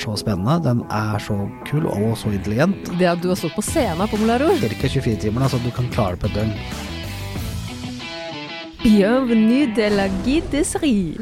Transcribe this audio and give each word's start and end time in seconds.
så 0.00 0.14
spennende, 0.18 0.56
den 0.64 0.80
er 0.90 1.18
så 1.22 1.36
kul 1.68 1.84
og 1.90 2.14
så 2.18 2.32
intelligent. 2.32 2.88
Det 2.98 3.08
at 3.10 3.20
du 3.22 3.28
har 3.32 3.36
stått 3.40 3.54
på 3.58 3.64
scenen 3.64 4.08
på 4.10 4.18
Molaro. 4.20 4.52
Ca. 4.60 4.88
24 4.88 5.16
timer, 5.26 5.48
så 5.52 5.60
du 5.62 5.70
kan 5.76 5.90
klare 5.92 6.16
det 6.16 6.22
på 6.24 6.30
et 6.30 6.38
døgn. 6.38 6.54
Bienvenue 8.80 9.66
de 9.76 9.88
la 9.92 10.06
guideserie. 10.24 11.20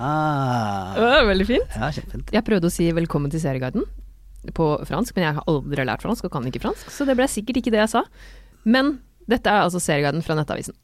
Ah, 0.00 0.94
Det 0.94 1.00
var 1.04 1.24
veldig 1.28 1.46
fint. 1.48 1.74
ja, 1.76 1.88
kjempefint. 1.92 2.30
Jeg 2.32 2.44
prøvde 2.44 2.68
å 2.68 2.72
si 2.72 2.86
velkommen 2.96 3.30
til 3.32 3.40
Serieguiden 3.42 3.84
på 4.56 4.66
fransk, 4.88 5.12
men 5.16 5.26
jeg 5.26 5.34
har 5.36 5.44
aldri 5.48 5.84
lært 5.84 6.00
fransk 6.04 6.24
og 6.24 6.32
kan 6.32 6.46
ikke 6.48 6.62
fransk, 6.62 6.88
så 6.92 7.04
det 7.08 7.16
ble 7.18 7.26
sikkert 7.28 7.58
ikke 7.60 7.72
det 7.74 7.82
jeg 7.82 7.92
sa. 7.92 8.02
Men 8.64 8.98
dette 9.28 9.48
er 9.52 9.64
altså 9.66 9.80
Serieguiden 9.80 10.24
fra 10.24 10.36
Nettavisen. 10.38 10.76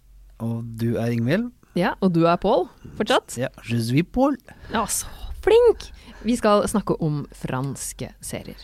Og 0.45 0.65
du 0.77 0.97
er 1.01 1.13
Ingvild? 1.15 1.49
Ja, 1.77 1.95
og 2.01 2.13
du 2.13 2.23
er 2.29 2.37
Pål, 2.41 2.67
fortsatt? 2.97 3.37
Ja, 3.41 3.49
je 3.69 3.81
suis 3.81 4.05
Paul. 4.13 4.37
Ja, 4.73 4.85
så 4.89 5.09
flink! 5.45 5.89
Vi 6.25 6.37
skal 6.39 6.65
snakke 6.69 6.97
om 7.03 7.25
franske 7.37 8.13
serier. 8.25 8.61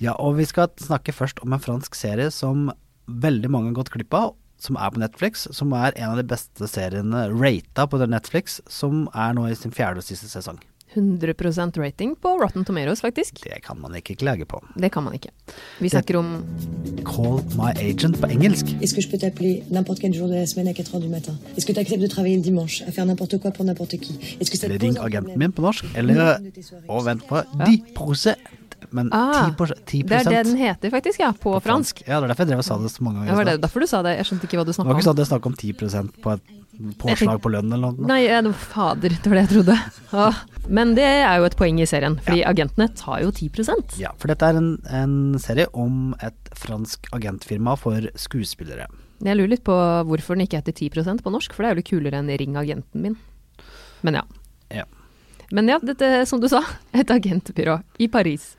Ja, 0.00 0.14
og 0.16 0.38
vi 0.38 0.46
skal 0.48 0.70
snakke 0.80 1.12
først 1.12 1.42
om 1.44 1.52
en 1.52 1.62
fransk 1.62 1.96
serie 1.98 2.30
som 2.34 2.70
veldig 3.10 3.50
mange 3.52 3.72
har 3.72 3.80
gått 3.80 3.92
glipp 3.94 4.14
av, 4.16 4.34
som 4.60 4.76
er 4.76 4.92
på 4.92 5.00
Netflix, 5.02 5.46
som 5.56 5.72
er 5.76 5.96
en 5.96 6.12
av 6.12 6.20
de 6.20 6.26
beste 6.28 6.68
seriene 6.68 7.26
rata 7.32 7.86
på 7.88 8.00
Netflix, 8.04 8.60
som 8.68 9.06
er 9.14 9.34
nå 9.36 9.48
i 9.48 9.56
sin 9.58 9.74
fjerde 9.74 10.02
og 10.02 10.08
siste 10.08 10.28
sesong. 10.30 10.60
100% 10.94 11.78
rating 11.78 12.16
på 12.16 12.28
Rotten 12.42 12.64
Tomatoes, 12.64 13.00
faktisk. 13.00 13.44
Det 13.44 13.62
kan 13.62 13.78
man 13.80 13.94
ikke 13.94 14.14
klage 14.14 14.44
på. 14.44 14.60
Det 14.76 14.90
kan 14.92 15.02
man 15.04 15.14
ikke. 15.14 15.30
Vi 15.80 15.88
snakker 15.88 16.16
om 16.18 16.44
Call 17.04 17.40
my 17.56 17.70
agent 17.76 18.20
på 18.20 18.26
engelsk. 18.26 18.66
Est-ce 18.80 18.94
que 18.94 19.00
je 19.00 19.08
peux 19.08 19.18
t'appeler 19.18 19.62
n'importe 19.70 20.00
quel 20.00 20.14
jour 20.14 20.28
de 20.28 20.34
la 20.34 20.46
semaine 20.46 20.68
à 20.68 20.74
4 20.74 20.94
heures 20.94 21.02
du 21.02 21.08
matin 21.08 21.34
Est-ce 21.56 21.66
que 21.66 21.72
tu 21.72 21.80
acceptes 21.80 22.02
de 22.02 22.06
travailler 22.06 22.36
le 22.36 22.42
dimanche, 22.42 22.82
à 22.88 22.92
faire 22.92 23.06
n'importe 23.06 23.38
quoi 23.38 23.50
pour 23.50 23.64
n'importe 23.64 23.96
qui 23.98 24.18
Est-ce 24.40 24.50
que 24.50 24.56
ça 24.56 24.66
te 24.66 24.72
Eller 24.72 24.78
ring 24.86 24.98
agenten 24.98 25.36
min 25.38 25.52
på 25.52 25.62
norsk, 25.62 25.84
eller 25.96 26.38
Og 26.88 27.04
vent 27.04 27.26
på 27.28 27.42
10 27.66 27.82
Men 28.92 29.10
10 29.10 29.16
Ah, 29.16 29.50
10 29.86 30.02
Det 30.02 30.16
er 30.20 30.24
det 30.30 30.44
den 30.46 30.56
heter, 30.58 30.90
faktisk, 30.90 31.20
ja. 31.22 31.32
På, 31.32 31.56
fransk. 31.62 32.02
Ja, 32.06 32.20
det 32.20 32.30
er 32.30 32.32
derfor 32.34 32.44
jeg 32.46 32.52
drev 32.52 32.62
og 32.62 32.66
sa 32.66 32.78
det 32.78 32.90
så 32.90 33.04
mange 33.06 33.20
Ja, 33.24 33.30
ganger. 33.30 33.36
var 33.36 33.44
det 33.50 33.60
derfor 33.62 33.80
du 33.80 33.86
sa 33.90 34.02
det? 34.02 34.16
Jeg 34.18 34.26
skjønte 34.26 34.48
ikke 34.48 34.58
hva 34.60 34.64
du 34.66 34.72
Det 34.72 34.84
var 34.84 34.94
ikke 34.96 35.06
sånn 35.06 35.18
at 35.18 35.22
jeg 35.22 35.30
snakket 35.30 35.46
om 35.46 35.58
10% 35.60 36.22
på 36.24 36.32
et 36.34 36.42
påslag 36.98 37.40
på 37.44 37.50
lønn 37.52 37.72
eller 37.72 37.92
noe. 37.92 38.08
Nei, 38.08 38.22
ja, 38.24 38.40
det 38.40 38.52
var 38.54 38.64
fader, 38.72 39.10
det 39.10 39.26
var 39.30 39.36
det 39.36 39.44
jeg 39.44 39.52
trodde. 39.52 39.76
Åh. 40.12 40.40
Men 40.68 40.94
det 40.94 41.04
er 41.04 41.36
jo 41.38 41.44
et 41.48 41.56
poeng 41.58 41.80
i 41.82 41.86
serien, 41.88 42.16
fordi 42.24 42.42
agentene 42.46 42.88
tar 42.96 43.20
jo 43.24 43.30
10% 43.30 43.98
Ja, 44.00 44.12
for 44.20 44.32
dette 44.32 44.46
er 44.48 44.58
en, 44.60 44.70
en 44.88 45.38
serie 45.42 45.66
om 45.74 46.14
et 46.22 46.50
fransk 46.56 47.10
agentfirma 47.16 47.76
for 47.78 48.08
skuespillere. 48.16 48.86
Jeg 49.20 49.36
lurer 49.36 49.52
litt 49.52 49.64
på 49.66 49.74
hvorfor 50.08 50.38
den 50.38 50.46
ikke 50.46 50.62
heter 50.62 50.72
10 50.72 51.20
på 51.20 51.32
norsk, 51.34 51.52
for 51.52 51.62
det 51.62 51.68
er 51.70 51.74
jo 51.74 51.80
litt 51.82 51.90
kulere 51.90 52.22
enn 52.22 52.32
Ring 52.40 52.56
agenten 52.56 53.02
min. 53.04 53.18
Men 54.02 54.14
ja. 54.14 54.24
Ja. 54.72 54.86
Men 55.52 55.68
ja, 55.68 55.78
dette, 55.82 56.24
som 56.30 56.40
du 56.40 56.48
sa, 56.48 56.62
et 56.94 57.10
agentbyrå 57.10 57.80
i 57.98 58.08
Paris. 58.08 58.54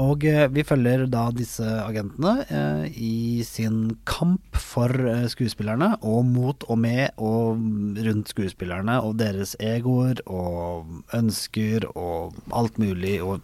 Og 0.00 0.24
eh, 0.26 0.46
vi 0.50 0.64
følger 0.66 1.04
da 1.10 1.28
disse 1.34 1.64
agentene 1.64 2.32
eh, 2.48 2.86
i 2.98 3.44
sin 3.46 3.94
kamp 4.08 4.58
for 4.58 4.90
eh, 4.90 5.26
skuespillerne, 5.30 5.92
og 6.02 6.24
mot 6.26 6.66
og 6.66 6.80
med 6.82 7.14
og 7.22 7.60
rundt 8.06 8.32
skuespillerne, 8.34 8.98
og 9.06 9.18
deres 9.22 9.54
egoer 9.62 10.22
og 10.26 11.14
ønsker 11.14 11.86
og 11.94 12.34
alt 12.52 12.80
mulig 12.82 13.20
og 13.22 13.38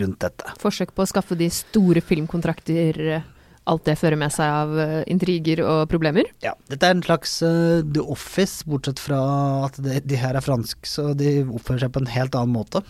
rundt 0.00 0.24
dette. 0.24 0.56
Forsøk 0.62 0.94
på 0.96 1.04
å 1.04 1.10
skaffe 1.12 1.36
de 1.38 1.50
store 1.52 2.02
filmkontrakter, 2.04 3.22
alt 3.70 3.84
det 3.86 3.94
fører 4.00 4.18
med 4.18 4.32
seg 4.34 4.48
av 4.48 4.74
eh, 4.80 4.98
intriger 5.12 5.62
og 5.66 5.84
problemer. 5.92 6.26
Ja, 6.44 6.56
dette 6.70 6.88
er 6.88 6.96
en 6.96 7.04
slags 7.04 7.36
uh, 7.46 7.82
The 7.84 8.02
Office, 8.02 8.64
bortsett 8.66 9.02
fra 9.02 9.20
at 9.68 9.78
de, 9.82 10.00
de 10.02 10.18
her 10.18 10.38
er 10.38 10.44
fransk, 10.44 10.80
så 10.88 11.12
de 11.18 11.42
oppfører 11.44 11.84
seg 11.84 11.94
på 11.94 12.02
en 12.02 12.10
helt 12.16 12.38
annen 12.38 12.56
måte. 12.56 12.82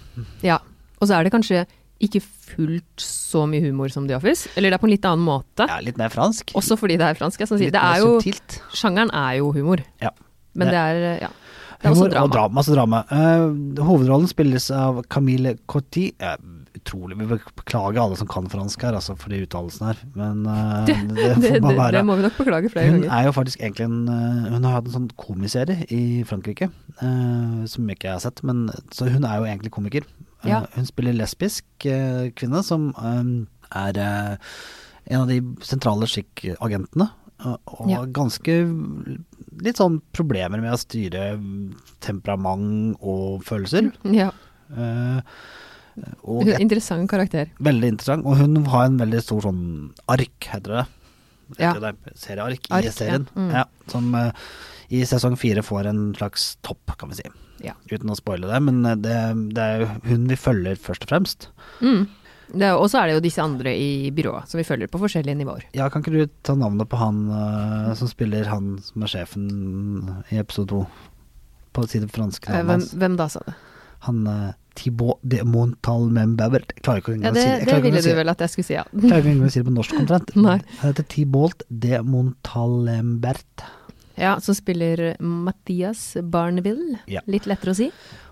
Ja. 0.47 0.63
Og 1.03 1.09
så 1.11 1.17
er 1.17 1.27
det 1.27 1.33
kanskje 1.35 1.65
ikke 2.03 2.21
fullt 2.23 3.01
så 3.05 3.45
mye 3.49 3.63
humor 3.65 3.89
som 3.95 4.07
The 4.09 4.17
Office, 4.19 4.49
eller 4.57 4.71
det 4.73 4.79
er 4.79 4.83
på 4.83 4.89
en 4.91 4.95
litt 4.97 5.07
annen 5.09 5.25
måte. 5.25 5.67
Ja, 5.71 5.79
litt 5.85 5.97
mer 6.01 6.11
fransk. 6.13 6.51
Også 6.59 6.77
fordi 6.81 6.99
det 7.01 7.07
er 7.13 7.15
fransk. 7.19 7.41
Jeg 7.41 7.49
sånn 7.49 7.63
litt 7.63 7.73
Det 7.73 7.83
er 7.83 8.03
jo, 8.03 8.17
subtilt. 8.21 8.59
sjangeren 8.77 9.11
er 9.15 9.39
jo 9.39 9.53
humor, 9.57 9.85
Ja. 10.03 10.11
men 10.55 10.69
Det- 10.69 10.75
er, 10.75 11.21
ja. 11.23 11.29
Det 11.83 11.89
er 11.89 11.95
også 11.97 12.11
drama. 12.11 12.25
og 12.25 12.31
drama. 12.31 12.55
Masse 12.55 12.73
drama. 12.77 13.05
Uh, 13.11 13.83
hovedrollen 13.83 14.29
spilles 14.31 14.71
av 14.71 15.03
Camille 15.11 15.57
Coty. 15.67 16.13
Eh, 16.21 16.37
utrolig. 16.79 17.17
Vi 17.19 17.27
beklager 17.57 17.99
alle 18.01 18.17
som 18.17 18.29
kan 18.29 18.47
fransk 18.49 18.81
her, 18.83 18.93
altså, 18.95 19.17
for 19.19 19.31
de 19.31 19.41
uttalelsene 19.45 19.89
her. 19.89 19.99
Men 20.15 20.47
uh, 20.47 20.85
Det, 20.87 20.95
det, 21.09 21.41
det, 21.43 21.51
får 21.57 21.61
man 21.61 21.75
bare 21.75 21.79
være. 21.81 21.93
det 21.99 22.05
må 22.07 22.17
vi 22.17 22.23
nok 22.23 22.37
beklage 22.39 22.71
flere 22.71 22.87
Hun 22.91 23.01
ganger. 23.03 23.19
er 23.19 23.25
jo 23.25 23.33
faktisk 23.33 23.59
egentlig 23.61 23.85
en 23.89 24.09
eh, 24.09 24.51
Hun 24.55 24.63
har 24.65 24.73
hatt 24.79 24.87
en 24.87 24.93
sånn 24.93 25.11
komiserie 25.17 25.85
i 25.91 26.23
Frankrike, 26.23 26.71
eh, 27.03 27.67
som 27.67 27.91
ikke 27.91 28.05
jeg 28.07 28.13
har 28.13 28.21
sett. 28.31 28.45
Men, 28.45 28.69
så 28.93 29.11
hun 29.11 29.25
er 29.25 29.39
jo 29.43 29.45
egentlig 29.51 29.71
komiker. 29.75 30.07
Eh, 30.45 30.49
Ja. 30.51 30.63
Hun 30.75 30.87
spiller 30.87 31.13
lesbisk 31.17 31.65
eh, 31.87 32.31
kvinne 32.35 32.63
som 32.67 32.91
eh, 32.97 33.33
er 33.79 34.39
en 35.07 35.21
av 35.23 35.29
de 35.29 35.41
sentrale 35.63 36.07
skikkagentene. 36.07 37.11
Og, 37.43 37.89
Ja. 37.91 38.05
ganske 38.07 38.55
litt 39.63 39.77
sånn 39.77 40.01
problemer 40.15 40.61
med 40.63 40.73
å 40.73 40.79
styre 40.79 41.33
temperament 42.01 42.97
og 43.01 43.43
følelser. 43.47 43.91
Ja. 44.23 44.31
Eh, 44.73 45.21
og 46.25 46.47
et, 46.49 46.61
Interessant 46.65 47.05
karakter. 47.11 47.51
veldig 47.61 47.89
interessant. 47.95 48.25
Og 48.25 48.39
hun 48.41 48.57
har 48.73 48.87
en 48.89 48.97
veldig 49.01 49.21
stor 49.23 49.43
sånn 49.45 49.65
ark, 50.09 50.49
heter 50.49 50.79
det. 50.79 50.85
Ja. 51.61 51.75
Det 51.77 51.91
serieark 52.17 52.71
Ark, 52.73 52.87
i 52.89 52.93
serien. 52.95 53.27
ja. 53.35 53.41
Mm. 53.43 53.51
Ja, 53.53 53.65
som 53.93 54.15
eh, 54.17 54.31
i 54.89 55.03
sesong 55.05 55.37
fire 55.37 55.61
får 55.67 55.91
en 55.91 56.01
slags 56.17 56.55
topp, 56.65 56.95
kan 56.97 57.11
vi 57.13 57.19
si. 57.21 57.29
Ja. 57.63 57.75
Uten 57.93 58.11
å 58.11 58.17
spoile 58.19 58.49
det, 58.51 58.59
men 58.67 58.83
eh, 58.87 58.97
det, 58.99 59.17
det 59.57 59.63
er 59.63 59.85
jo 59.85 59.89
hun 60.11 60.27
vi 60.31 60.39
følger 60.39 60.77
først 60.83 61.07
og 61.07 61.13
fremst. 61.15 61.49
Mm. 61.81 62.05
Og 62.53 62.85
så 62.93 62.99
er 63.01 63.07
det 63.09 63.15
jo 63.17 63.21
disse 63.25 63.41
andre 63.41 63.71
i 63.81 64.11
byrået, 64.13 64.45
som 64.51 64.59
vi 64.61 64.65
følger 64.69 64.91
på 64.93 64.99
forskjellige 65.01 65.39
nivåer. 65.39 65.63
Ja, 65.79 65.87
kan 65.89 66.03
ikke 66.05 66.13
du 66.27 66.33
ta 66.45 66.53
navnet 66.59 66.91
på 66.93 66.99
han 67.01 67.23
uh, 67.33 67.95
som 67.97 68.11
spiller 68.11 68.45
han 68.51 68.75
som 68.85 69.07
er 69.07 69.13
sjefen 69.15 69.47
i 70.29 70.37
episode 70.43 70.69
to? 70.75 70.83
På 71.73 71.87
å 71.87 71.89
si 71.89 72.03
det 72.03 72.11
franske 72.13 72.51
Eh, 72.53 72.59
navnet 72.59 72.67
Hvem, 72.69 72.83
hans. 72.83 72.91
hvem 73.01 73.17
da, 73.17 73.29
sa 73.33 73.41
du? 73.47 73.55
Han 74.05 74.19
uh, 74.29 74.51
Thibaut 74.77 75.23
de 75.25 75.41
Montalmembever. 75.49 76.67
Jeg 76.75 76.85
klarer 76.85 77.01
ikke 77.01 77.15
Ja, 77.23 77.31
å 77.31 77.37
det, 77.39 77.43
si 77.43 77.49
det. 77.49 77.57
Jeg 77.57 77.69
det 77.71 77.83
ville 77.87 78.03
du 78.03 78.09
si- 78.11 78.17
vel 78.21 78.33
at 78.35 78.45
jeg 78.45 78.53
skulle 78.53 78.69
si, 78.69 78.75
ja. 78.77 78.85
Klarer 78.93 79.23
ikke 79.23 79.33
engang 79.33 79.49
å 79.49 79.53
si 79.55 79.63
det 79.63 79.69
på 79.71 79.75
norsk 79.79 79.97
omtrent. 80.03 80.35
Han 80.43 80.65
heter 80.91 81.09
Thibault 81.15 81.65
de 81.71 82.03
Montalembert. 82.05 83.65
Ja, 84.23 84.41
Som 84.41 84.55
spiller 84.55 85.17
Mathias 85.19 86.17
Barneville. 86.23 87.01
Ja. 87.11 87.25
Litt 87.27 87.49
lettere 87.51 87.75
å 87.75 87.75
si. 87.75 87.89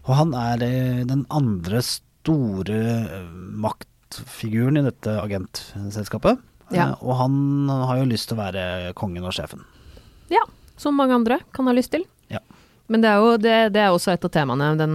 Og 0.07 0.15
han 0.15 0.35
er 0.39 0.63
eh, 0.63 1.01
den 1.09 1.25
andre 1.35 1.83
store 1.83 2.79
eh, 3.03 3.33
maktfiguren 3.65 4.79
i 4.79 4.85
dette 4.87 5.17
agentselskapet. 5.19 6.39
Ja. 6.71 6.93
Eh, 6.93 7.03
og 7.03 7.19
han 7.19 7.35
har 7.69 7.99
jo 7.99 8.09
lyst 8.13 8.31
til 8.31 8.39
å 8.39 8.45
være 8.45 8.95
kongen 8.99 9.27
og 9.27 9.35
sjefen. 9.35 9.67
Ja, 10.31 10.45
som 10.79 10.95
mange 10.95 11.19
andre 11.19 11.41
kan 11.51 11.67
ha 11.67 11.75
lyst 11.75 11.91
til. 11.97 12.07
Ja. 12.31 12.39
Men 12.87 13.03
det 13.03 13.11
er 13.11 13.25
jo 13.25 13.35
det, 13.43 13.57
det 13.75 13.83
er 13.83 13.91
også 13.91 14.15
et 14.15 14.27
av 14.27 14.31
temaene, 14.35 14.77
den 14.79 14.95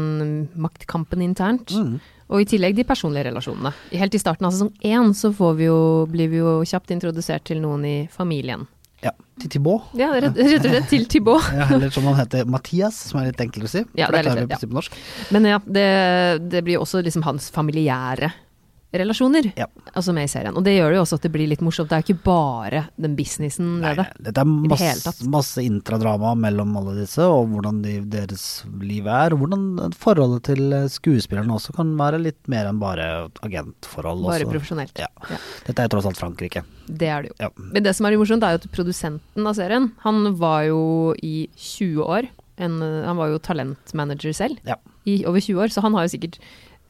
maktkampen 0.56 1.24
internt. 1.28 1.76
Mm. 1.76 1.98
Og 2.32 2.42
i 2.42 2.48
tillegg 2.50 2.80
de 2.80 2.88
personlige 2.88 3.28
relasjonene. 3.28 3.74
Helt 3.92 4.16
i 4.16 4.22
starten 4.24 4.48
av 4.48 4.56
sesong 4.56 4.72
én 4.80 5.12
så 5.14 5.30
får 5.36 5.60
vi 5.60 5.68
jo, 5.68 5.80
blir 6.10 6.32
vi 6.32 6.40
jo 6.40 6.56
kjapt 6.66 6.96
introdusert 6.96 7.46
til 7.52 7.60
noen 7.62 7.84
i 7.86 7.98
familien. 8.12 8.66
Ja. 9.06 9.12
Til 9.42 9.52
Thibaut. 9.52 9.92
Ja, 10.00 10.08
rett, 10.16 10.38
rett 10.40 10.64
og 10.64 10.72
slett 10.72 10.88
til 10.90 11.06
Thibaut. 11.12 11.50
Ja, 11.60 11.68
eller 11.76 11.92
som 11.94 12.08
han 12.10 12.18
heter 12.18 12.48
Mathias, 12.50 12.98
som 13.12 13.20
er 13.22 13.30
litt 13.30 13.44
enklere 13.44 13.68
å 13.70 13.74
si. 13.74 13.84
Ja, 14.00 14.08
det 14.14 14.24
er 14.24 14.46
litt 14.46 14.66
norsk. 14.72 14.96
Men 15.36 15.48
ja, 15.50 15.60
det, 15.66 15.86
det 16.50 16.64
blir 16.66 16.82
også 16.82 17.04
liksom 17.06 17.26
hans 17.28 17.52
familiære 17.54 18.32
relasjoner, 18.94 19.52
Ja. 19.58 19.66
altså 19.94 20.14
med 20.14 20.24
i 20.24 20.28
serien. 20.32 20.56
Og 20.56 20.64
det 20.64 20.76
gjør 20.78 20.90
det 20.94 20.96
jo 20.98 21.02
også 21.04 21.16
at 21.16 21.22
det 21.26 21.32
blir 21.34 21.48
litt 21.50 21.60
morsomt. 21.62 21.90
Det 21.90 21.98
er 21.98 22.02
jo 22.04 22.14
ikke 22.14 22.24
bare 22.24 22.82
den 22.98 23.16
businessen 23.18 23.82
Nei, 23.82 23.94
ved 23.94 23.98
det. 24.06 24.24
dette 24.30 24.38
er 24.42 24.46
masse, 24.46 25.04
tatt. 25.04 25.24
masse 25.28 25.58
intradrama 25.66 26.36
mellom 26.38 26.78
alle 26.78 26.94
disse, 27.02 27.20
og 27.20 27.50
hvordan 27.52 27.82
de, 27.84 28.00
deres 28.08 28.64
liv 28.80 29.06
er. 29.08 29.34
Og 29.36 29.40
hvordan 29.44 29.92
forholdet 29.94 30.44
til 30.44 30.72
skuespillerne 30.88 31.52
også 31.58 31.76
kan 31.76 31.92
være 31.98 32.22
litt 32.24 32.48
mer 32.48 32.68
enn 32.68 32.80
bare 32.80 33.30
agentforhold. 33.44 34.24
Bare 34.24 34.46
også. 34.46 34.52
profesjonelt. 34.54 34.98
Ja. 35.00 35.08
Ja. 35.30 35.38
Dette 35.68 35.84
er 35.84 35.88
tross 35.92 36.06
alt 36.06 36.18
Frankrike. 36.22 36.64
Det 36.88 37.08
er 37.10 37.24
det 37.24 37.32
jo. 37.34 37.36
Ja. 37.40 37.50
Men 37.58 37.84
det 37.84 37.96
som 37.98 38.06
er 38.06 38.16
morsomt, 38.18 38.44
er 38.44 38.56
jo 38.56 38.62
at 38.64 38.72
produsenten 38.72 39.46
av 39.48 39.56
serien, 39.56 39.92
han 40.06 40.36
var 40.40 40.64
jo 40.70 41.14
i 41.22 41.50
20 41.58 42.00
år. 42.06 42.30
En, 42.58 42.80
han 42.80 43.18
var 43.18 43.28
jo 43.34 43.40
talentmanager 43.44 44.32
selv 44.34 44.58
Ja. 44.64 44.76
i 45.06 45.26
over 45.28 45.42
20 45.42 45.60
år, 45.60 45.68
så 45.68 45.82
han 45.82 45.94
har 45.94 46.08
jo 46.08 46.16
sikkert 46.18 46.40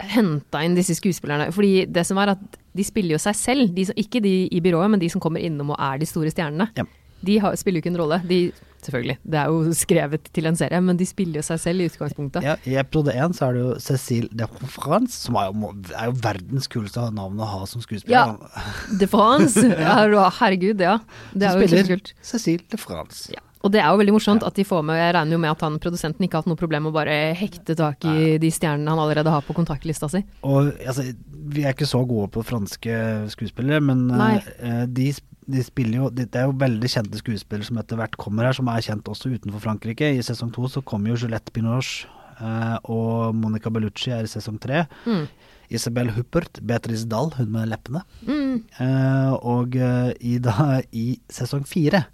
henta 0.01 0.61
inn 0.65 0.75
disse 0.77 0.97
skuespillerne. 0.97 1.51
Fordi 1.55 1.85
det 1.91 2.05
som 2.07 2.19
er 2.21 2.35
at 2.35 2.61
de 2.75 2.83
spiller 2.85 3.15
jo 3.15 3.21
seg 3.21 3.37
selv, 3.39 3.73
de 3.75 3.87
som, 3.87 3.97
ikke 3.99 4.21
de 4.23 4.35
i 4.51 4.61
byrået, 4.63 4.91
men 4.91 5.01
de 5.01 5.09
som 5.11 5.23
kommer 5.23 5.43
innom 5.43 5.73
og 5.75 5.79
er 5.79 6.01
de 6.01 6.09
store 6.09 6.33
stjernene. 6.33 6.69
Ja. 6.77 6.85
De 7.25 7.39
har, 7.41 7.55
spiller 7.57 7.79
jo 7.79 7.85
ikke 7.85 7.93
en 7.93 8.01
rolle. 8.01 8.19
De, 8.27 8.39
selvfølgelig, 8.85 9.15
det 9.23 9.39
er 9.39 9.53
jo 9.53 9.77
skrevet 9.77 10.27
til 10.35 10.49
en 10.49 10.59
serie, 10.59 10.81
men 10.83 10.99
de 10.99 11.07
spiller 11.09 11.39
jo 11.39 11.45
seg 11.47 11.61
selv 11.63 11.81
i 11.81 11.87
utgangspunktet. 11.89 12.45
Ja, 12.45 12.57
I 12.67 12.75
episode 12.83 13.15
én 13.15 13.33
så 13.33 13.47
er 13.47 13.55
det 13.55 13.63
jo 13.63 13.71
Cécile 13.81 14.29
de 14.35 14.49
France, 14.75 15.15
som 15.23 15.39
er 15.41 15.49
jo, 15.49 15.71
er 15.95 16.11
jo 16.11 16.17
verdens 16.21 16.69
kuleste 16.71 17.07
navn 17.15 17.41
å 17.41 17.49
ha 17.49 17.63
som 17.69 17.81
skuespiller. 17.81 18.35
Ja. 18.35 18.67
De 18.99 19.09
France! 19.09 19.63
Ja, 19.85 20.29
herregud, 20.41 20.81
ja. 20.83 20.99
Det 21.33 21.47
er 21.47 21.55
Som 21.55 21.63
jo 21.63 21.67
spiller 21.71 21.89
kjempekult. 21.89 22.13
Cécile 22.25 22.67
de 22.71 22.81
France. 22.81 23.31
Ja. 23.33 23.41
Og 23.65 23.73
det 23.73 23.81
er 23.81 23.89
jo 23.89 23.99
veldig 24.01 24.13
morsomt 24.13 24.45
at 24.45 24.57
de 24.57 24.65
får 24.67 24.83
med 24.85 24.99
Jeg 24.99 25.13
regner 25.17 25.35
jo 25.35 25.41
med 25.41 25.51
at 25.55 25.63
han 25.65 25.79
produsenten 25.81 26.25
ikke 26.25 26.37
har 26.37 26.45
hatt 26.45 26.51
noe 26.51 26.59
problem 26.59 26.85
med 26.85 26.93
å 26.93 26.97
bare 26.99 27.15
hekte 27.37 27.75
tak 27.77 28.05
i 28.05 28.35
de 28.41 28.51
stjernene 28.53 28.93
han 28.93 29.01
allerede 29.01 29.33
har 29.33 29.45
på 29.45 29.55
kontaktlista 29.57 30.09
si. 30.11 30.21
Og 30.45 30.69
altså, 30.85 31.07
vi 31.49 31.65
er 31.65 31.73
ikke 31.73 31.89
så 31.89 32.03
gode 32.05 32.29
på 32.35 32.45
franske 32.45 32.99
skuespillere, 33.33 33.81
men 33.83 34.05
Nei. 34.11 34.35
eh, 34.59 34.83
de, 34.85 35.09
de 35.49 35.63
spiller 35.65 36.03
jo 36.03 36.11
Det 36.13 36.29
er 36.37 36.45
jo 36.49 36.57
veldig 36.61 36.91
kjente 36.91 37.21
skuespillere 37.21 37.67
som 37.67 37.81
etter 37.81 37.99
hvert 37.99 38.19
kommer 38.21 38.49
her, 38.49 38.57
som 38.57 38.69
er 38.69 38.85
kjent 38.85 39.09
også 39.09 39.33
utenfor 39.33 39.65
Frankrike. 39.65 40.13
I 40.13 40.23
sesong 40.25 40.53
to 40.53 40.69
så 40.69 40.85
kommer 40.85 41.13
jo 41.13 41.25
Juliette 41.25 41.53
Binoche 41.55 42.05
uh, 42.37 42.77
og 42.83 43.35
Monica 43.39 43.73
Bellucci 43.73 44.13
er 44.13 44.29
i 44.29 44.31
sesong 44.31 44.61
tre. 44.61 44.85
Mm. 45.09 45.25
Isabel 45.73 46.11
Huppert, 46.13 46.59
Beatrice 46.61 47.07
Dahl, 47.09 47.31
hun 47.39 47.49
med 47.49 47.71
leppene. 47.71 48.03
Mm. 48.29 48.59
Uh, 48.77 49.33
og 49.41 49.73
i, 49.73 50.37
da, 50.37 50.83
i 50.93 51.15
sesong 51.33 51.65
fire 51.65 52.05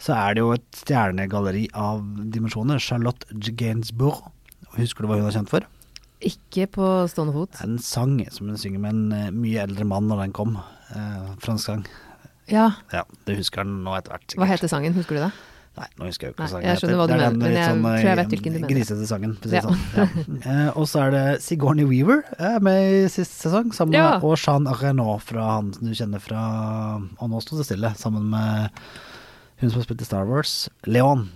så 0.00 0.14
er 0.16 0.34
det 0.38 0.40
jo 0.44 0.52
et 0.56 0.66
stjernegalleri 0.80 1.66
av 1.76 2.00
dimensjoner. 2.32 2.80
Charlotte 2.80 3.28
Gainsbourg. 3.60 4.22
Husker 4.78 5.04
du 5.04 5.10
hva 5.10 5.18
hun 5.20 5.28
er 5.28 5.36
kjent 5.36 5.50
for? 5.52 5.66
Ikke 6.24 6.66
på 6.72 6.86
stående 7.08 7.32
fot. 7.36 7.60
En 7.64 7.78
sang 7.80 8.18
som 8.32 8.48
hun 8.50 8.58
synger 8.60 8.80
med 8.82 8.90
en 8.96 9.12
eh, 9.16 9.30
mye 9.32 9.62
eldre 9.66 9.86
mann 9.88 10.08
når 10.10 10.24
den 10.26 10.34
kom. 10.36 10.58
Eh, 10.92 11.30
fransk 11.44 11.64
sang. 11.70 11.84
Ja, 12.50 12.66
Ja, 12.92 13.04
det 13.28 13.36
husker 13.38 13.62
han 13.62 13.78
nå 13.84 13.94
etter 13.96 14.10
hvert. 14.16 14.26
sikkert. 14.26 14.40
hva 14.42 14.50
heter 14.50 14.68
sangen, 14.72 14.96
husker 14.96 15.16
du 15.16 15.22
det? 15.22 15.30
Nei, 15.78 15.86
nå 16.00 16.08
husker 16.08 16.26
jeg 16.26 16.32
jo 16.32 16.34
ikke 16.34 16.42
hva 16.42 16.50
sangen 16.50 16.66
jeg 16.66 16.80
skjønner 16.80 16.96
hva 16.98 17.04
du 17.06 17.12
Det 17.12 17.14
er 17.14 17.20
mener, 17.20 17.30
den 17.30 17.38
men 17.38 17.48
litt 17.48 17.60
jeg 17.60 17.68
sånn, 17.70 17.84
eh, 17.86 18.00
tror 18.00 18.08
jeg 18.10 18.18
vet 18.20 18.32
hvilken 18.34 18.52
du 18.52 18.58
mener. 18.58 18.70
Grisete 18.72 19.06
sangen, 19.06 19.36
Ja. 19.54 19.60
sånn. 19.62 19.78
Ja. 19.96 20.06
Eh, 20.50 20.70
og 20.80 20.88
så 20.90 21.02
er 21.06 21.10
det 21.14 21.42
Sigourney 21.44 21.84
Weaver 21.86 22.24
med 22.60 22.80
i 23.04 23.08
siste 23.08 23.46
sesong, 23.48 23.70
sammen 23.76 23.94
med, 23.94 24.24
og 24.26 24.36
Jean 24.36 24.66
Renault 24.66 25.22
fra 25.22 25.46
han 25.56 25.72
som 25.76 25.86
du 25.86 25.94
kjenner 25.94 26.20
fra 26.20 26.42
Og 27.20 27.30
nå 27.30 27.40
sto 27.44 27.56
det 27.60 27.66
stille, 27.70 27.94
sammen 27.96 28.26
med 28.34 28.70
hun 29.60 29.70
som 29.70 29.80
har 29.80 29.86
spilt 29.86 30.02
i 30.02 30.08
Star 30.08 30.26
Wars, 30.28 30.68
Leon. 30.88 31.28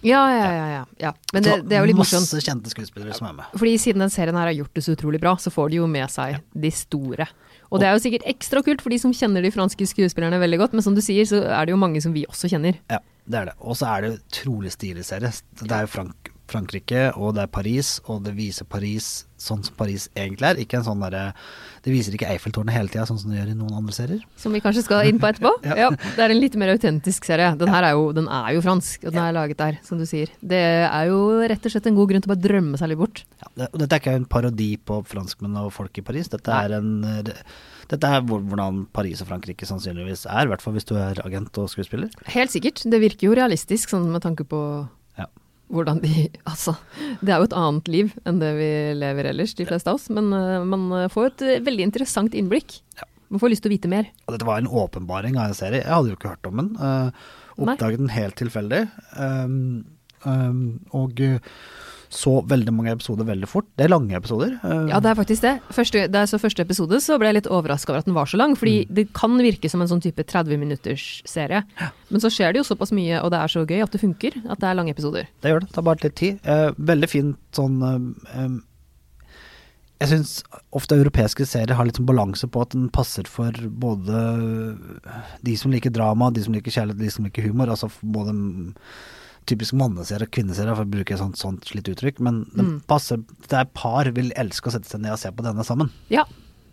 Ja, 0.00 0.20
ja, 0.32 0.52
ja. 0.52 0.66
ja, 0.68 0.86
ja. 0.96 1.12
Men 1.32 1.44
det, 1.44 1.54
det 1.68 1.76
er 1.76 1.84
jo 1.84 1.90
litt 1.90 1.98
morsomt. 1.98 2.24
Masse 2.24 2.40
kjente 2.44 2.72
skuespillere 2.72 3.12
som 3.16 3.28
er 3.28 3.36
med. 3.42 3.52
Fordi 3.60 3.74
siden 3.82 4.00
den 4.00 4.12
serien 4.12 4.38
her 4.38 4.48
har 4.48 4.56
gjort 4.56 4.72
det 4.76 4.84
så 4.86 4.94
utrolig 4.96 5.20
bra, 5.20 5.34
så 5.36 5.52
får 5.52 5.72
de 5.72 5.80
jo 5.82 5.88
med 5.90 6.08
seg 6.12 6.38
de 6.56 6.72
store. 6.72 7.28
Og 7.68 7.82
det 7.82 7.88
er 7.88 7.94
jo 7.94 8.02
sikkert 8.02 8.26
ekstra 8.30 8.64
kult 8.66 8.80
for 8.82 8.92
de 8.92 8.98
som 9.02 9.12
kjenner 9.14 9.44
de 9.44 9.52
franske 9.54 9.86
skuespillerne 9.92 10.40
veldig 10.42 10.58
godt, 10.62 10.76
men 10.76 10.84
som 10.86 10.96
du 10.96 11.02
sier, 11.04 11.28
så 11.28 11.42
er 11.44 11.68
det 11.68 11.76
jo 11.76 11.80
mange 11.80 12.00
som 12.02 12.16
vi 12.16 12.24
også 12.28 12.50
kjenner. 12.50 12.80
Ja, 12.90 12.98
det 13.28 13.42
er 13.42 13.50
det. 13.52 13.56
Og 13.60 13.76
så 13.78 13.92
er 13.92 14.06
det 14.06 14.14
utrolig 14.16 14.72
stilig 14.74 15.04
serie. 15.06 15.30
Det 15.60 15.68
er 15.70 15.84
jo 15.84 15.92
Frank 15.92 16.29
Frankrike, 16.50 17.08
og 17.16 17.34
det 17.36 17.44
er 17.46 17.50
Paris, 17.54 17.96
og 18.10 18.24
det 18.26 18.34
viser 18.36 18.66
Paris 18.68 19.10
sånn 19.40 19.62
som 19.64 19.76
Paris 19.78 20.08
egentlig 20.18 20.50
er. 20.50 20.58
Ikke 20.60 20.76
en 20.80 20.84
sånn 20.84 21.00
der, 21.00 21.32
Det 21.80 21.94
viser 21.94 22.12
ikke 22.12 22.28
Eiffeltårnet 22.28 22.74
hele 22.76 22.92
tida, 22.92 23.06
sånn 23.08 23.18
som 23.22 23.32
det 23.32 23.38
gjør 23.38 23.52
i 23.54 23.56
noen 23.56 23.78
andre 23.78 23.94
serier. 23.96 24.20
Som 24.36 24.52
vi 24.52 24.60
kanskje 24.60 24.84
skal 24.84 25.08
inn 25.08 25.20
på 25.22 25.30
etterpå. 25.30 25.54
Ja. 25.70 25.76
ja. 25.86 25.88
Det 26.16 26.24
er 26.24 26.34
en 26.34 26.40
litt 26.42 26.56
mer 26.60 26.74
autentisk 26.74 27.24
serie. 27.28 27.54
Den 27.60 27.70
her 27.72 27.86
er 27.86 27.96
jo, 27.96 28.10
den 28.16 28.28
er 28.28 28.52
jo 28.56 28.62
fransk, 28.64 29.06
og 29.06 29.14
den 29.14 29.22
er 29.22 29.36
laget 29.36 29.60
der, 29.60 29.80
som 29.86 30.00
du 30.00 30.04
sier. 30.08 30.32
Det 30.42 30.60
er 30.84 31.08
jo 31.08 31.20
rett 31.40 31.64
og 31.64 31.72
slett 31.72 31.88
en 31.88 31.96
god 31.96 32.10
grunn 32.12 32.24
til 32.24 32.30
å 32.30 32.34
bare 32.34 32.44
drømme 32.44 32.80
seg 32.80 32.92
litt 32.92 33.00
bort. 33.00 33.24
Ja, 33.40 33.50
det, 33.56 33.68
og 33.72 33.82
dette 33.82 33.96
er 33.96 34.02
ikke 34.04 34.16
en 34.20 34.28
parodi 34.36 34.70
på 34.76 35.00
franskmenn 35.08 35.56
og 35.62 35.72
folk 35.76 36.00
i 36.02 36.04
Paris. 36.04 36.28
Dette 36.32 36.52
er 36.52 36.76
en 36.80 36.90
det, 37.24 37.38
dette 37.90 38.06
er 38.06 38.22
hvordan 38.22 38.84
Paris 38.94 39.22
og 39.22 39.30
Frankrike 39.30 39.66
sannsynligvis 39.66 40.26
er, 40.30 40.46
i 40.46 40.50
hvert 40.52 40.62
fall 40.62 40.76
hvis 40.76 40.86
du 40.86 40.94
er 41.00 41.18
agent 41.24 41.56
og 41.58 41.70
skuespiller. 41.72 42.12
Helt 42.30 42.52
sikkert. 42.54 42.84
Det 42.86 43.00
virker 43.02 43.26
jo 43.30 43.36
realistisk, 43.38 43.90
sånn 43.90 44.10
med 44.12 44.22
tanke 44.26 44.46
på 44.46 44.60
Ja. 45.18 45.26
Hvordan 45.70 46.00
de 46.02 46.28
Altså, 46.50 46.74
det 47.20 47.32
er 47.32 47.40
jo 47.40 47.48
et 47.48 47.56
annet 47.60 47.90
liv 47.92 48.14
enn 48.28 48.40
det 48.42 48.50
vi 48.58 48.70
lever 48.98 49.30
ellers, 49.32 49.54
de 49.58 49.68
fleste 49.68 49.90
av 49.90 50.00
oss. 50.00 50.08
Men 50.12 50.32
eh, 50.36 50.66
man 50.66 50.88
får 51.12 51.30
et 51.30 51.46
eh, 51.46 51.62
veldig 51.66 51.88
interessant 51.88 52.36
innblikk. 52.36 52.80
Man 53.30 53.42
får 53.42 53.52
lyst 53.52 53.62
til 53.64 53.70
å 53.70 53.76
vite 53.76 53.90
mer. 53.90 54.10
Og 54.26 54.34
dette 54.34 54.48
var 54.48 54.58
en 54.58 54.70
åpenbaring 54.82 55.38
av 55.38 55.52
en 55.52 55.56
serie. 55.58 55.84
Jeg 55.84 55.94
hadde 55.94 56.10
jo 56.10 56.18
ikke 56.18 56.32
hørt 56.32 56.48
om 56.50 56.58
den. 56.58 56.72
Uh, 56.80 57.12
Nei. 57.60 57.76
oppdaget 57.76 58.02
den 58.02 58.10
helt 58.10 58.36
tilfeldig. 58.40 58.80
Um, 59.14 59.60
um, 60.24 60.64
og 60.98 61.22
uh, 61.22 61.38
så 62.10 62.40
veldig 62.50 62.72
mange 62.74 62.90
episoder 62.90 63.24
veldig 63.28 63.46
fort. 63.46 63.66
Det 63.78 63.84
er 63.86 63.92
lange 63.92 64.16
episoder. 64.18 64.56
Uh, 64.64 64.88
Ja, 64.90 64.98
det 64.98 65.12
er 65.12 65.14
faktisk 65.14 65.42
det. 65.44 65.52
Første, 65.70 66.00
da 66.10 66.24
jeg 66.24 66.30
så 66.32 66.40
første 66.42 66.64
episode, 66.66 66.98
så 67.00 67.18
ble 67.22 67.28
jeg 67.30 67.36
litt 67.38 67.46
overraska 67.50 67.92
over 67.92 68.00
at 68.02 68.08
den 68.08 68.14
var 68.16 68.26
så 68.26 68.36
lang. 68.40 68.56
Fordi 68.58 68.86
Mm. 68.88 68.94
det 68.94 69.12
kan 69.14 69.36
virke 69.38 69.70
som 69.70 69.80
en 69.80 69.86
sånn 69.88 70.02
type 70.02 70.24
30 70.26 70.58
minutters 70.58 71.22
serie. 71.24 71.62
Men 72.10 72.20
så 72.20 72.26
skjer 72.34 72.52
det 72.52 72.58
jo 72.64 72.66
såpass 72.74 72.90
mye, 72.90 73.22
og 73.22 73.30
det 73.30 73.38
er 73.38 73.46
så 73.46 73.62
gøy 73.64 73.82
at 73.82 73.92
det 73.92 74.00
funker, 74.02 74.32
at 74.50 74.58
det 74.58 74.66
er 74.68 74.74
lange 74.74 74.90
episoder. 74.90 75.28
Det 75.40 75.52
gjør 75.52 75.60
det. 75.60 75.70
Tar 75.72 75.82
bare 75.82 76.02
litt 76.02 76.16
tid. 76.16 76.40
Eh, 76.44 76.70
veldig 76.78 77.08
fint 77.08 77.36
sånn 77.52 77.78
eh, 78.34 78.58
Jeg 80.00 80.08
syns 80.08 80.42
ofte 80.72 80.96
europeiske 80.96 81.44
serier 81.46 81.76
har 81.76 81.84
litt 81.84 81.96
sånn 82.00 82.06
balanse 82.08 82.48
på 82.48 82.62
at 82.62 82.70
den 82.72 82.88
passer 82.88 83.26
for 83.28 83.52
både 83.52 84.78
de 85.44 85.56
som 85.60 85.70
liker 85.70 85.92
drama, 85.92 86.30
de 86.32 86.40
som 86.42 86.54
liker 86.56 86.72
kjærlighet, 86.72 86.98
de 86.98 87.10
som 87.10 87.24
liker 87.26 87.42
humor. 87.44 87.68
Altså 87.68 87.90
både 88.02 88.32
typisk 89.50 89.76
manneserie 89.78 90.28
og 90.28 90.34
kvinneserie, 90.34 90.76
for 90.78 90.86
å 90.86 90.92
bruke 90.92 91.14
et 91.14 91.20
sånt, 91.20 91.40
sånt 91.40 91.66
slitt 91.70 91.90
uttrykk. 91.92 92.22
Men 92.24 92.44
Mm. 92.54 92.80
passer 92.86 93.18
Det 93.48 93.58
er 93.58 93.68
par 93.74 94.10
vil 94.10 94.32
elske 94.36 94.70
å 94.70 94.72
sette 94.72 94.88
seg 94.88 95.02
ned 95.02 95.12
og 95.12 95.18
se 95.18 95.30
på 95.30 95.44
denne 95.44 95.64
sammen. 95.66 95.90
Ja, 96.08 96.24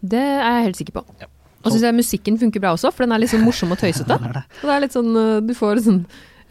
det 0.02 0.22
er 0.22 0.62
jeg 0.62 0.64
helt 0.70 0.80
sikker 0.82 1.02
på. 1.02 1.06
Ja. 1.20 1.28
Og 1.66 1.74
syns 1.74 1.84
jeg 1.84 1.98
musikken 1.98 2.38
funker 2.40 2.62
bra 2.62 2.74
også, 2.78 2.94
for 2.94 3.04
den 3.04 3.12
er 3.12 3.20
litt 3.20 3.34
sånn 3.34 3.44
morsom 3.44 3.72
og 3.74 3.80
tøysete. 3.82 4.08
det, 4.22 4.30
er 4.30 4.34
det. 4.40 4.44
Og 4.62 4.70
det 4.70 4.76
er 4.76 4.84
litt 4.86 4.96
sånn, 4.96 5.14
øh, 5.18 5.38
du 5.46 5.54
får 5.58 5.82
sånn, 5.84 6.02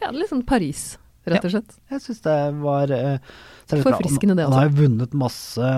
ja, 0.03 0.11
litt 0.11 0.29
sånn 0.29 0.45
Paris, 0.45 0.97
rett 1.25 1.47
og 1.47 1.55
slett. 1.55 1.77
Jeg 1.89 2.03
syns 2.03 2.21
det 2.27 2.37
var 2.61 2.91
uh, 2.91 3.17
er 3.67 3.81
det 3.81 3.83
også. 3.83 3.91
Forfriskende 3.91 4.43
Han 4.43 4.55
har 4.55 4.69
jo 4.69 4.75
vunnet 4.77 5.15
masse, 5.17 5.71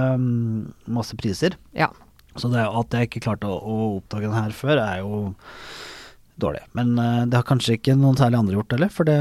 masse 0.85 1.17
priser. 1.17 1.55
Ja. 1.77 1.89
Så 2.37 2.51
det 2.53 2.61
at 2.61 2.95
jeg 2.95 3.09
ikke 3.09 3.23
klarte 3.25 3.49
å, 3.49 3.57
å 3.57 3.77
oppdage 3.97 4.29
den 4.29 4.37
her 4.37 4.53
før, 4.55 4.81
er 4.83 5.01
jo 5.01 5.21
dårlig. 6.41 6.61
Men 6.77 6.93
eh, 6.99 7.23
det 7.29 7.39
har 7.39 7.47
kanskje 7.47 7.77
ikke 7.77 7.95
noen 7.99 8.17
særlig 8.19 8.39
andre 8.41 8.57
gjort 8.57 8.75
heller, 8.75 8.91
for 8.93 9.09
det 9.09 9.17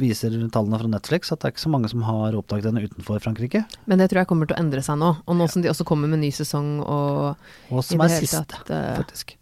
viser 0.00 0.36
tallene 0.54 0.80
fra 0.80 0.92
Netflix 0.92 1.32
at 1.34 1.42
det 1.42 1.50
er 1.50 1.56
ikke 1.56 1.66
så 1.66 1.74
mange 1.74 1.90
som 1.92 2.06
har 2.06 2.38
oppdaget 2.38 2.70
den 2.70 2.80
utenfor 2.84 3.22
Frankrike. 3.24 3.64
Men 3.90 4.02
det 4.02 4.10
tror 4.12 4.22
jeg 4.22 4.30
kommer 4.32 4.48
til 4.48 4.58
å 4.58 4.62
endre 4.62 4.84
seg 4.84 5.00
nå. 5.00 5.12
Og 5.26 5.38
nå 5.38 5.50
som 5.50 5.64
de 5.64 5.72
også 5.72 5.86
kommer 5.88 6.10
med 6.10 6.22
ny 6.24 6.32
sesong 6.34 6.78
og 6.84 7.70
Og 7.74 7.84
som 7.86 8.02
er 8.04 8.16
siste, 8.18 8.42
tatt, 8.48 8.72
uh, 8.72 8.96
faktisk. 9.02 9.36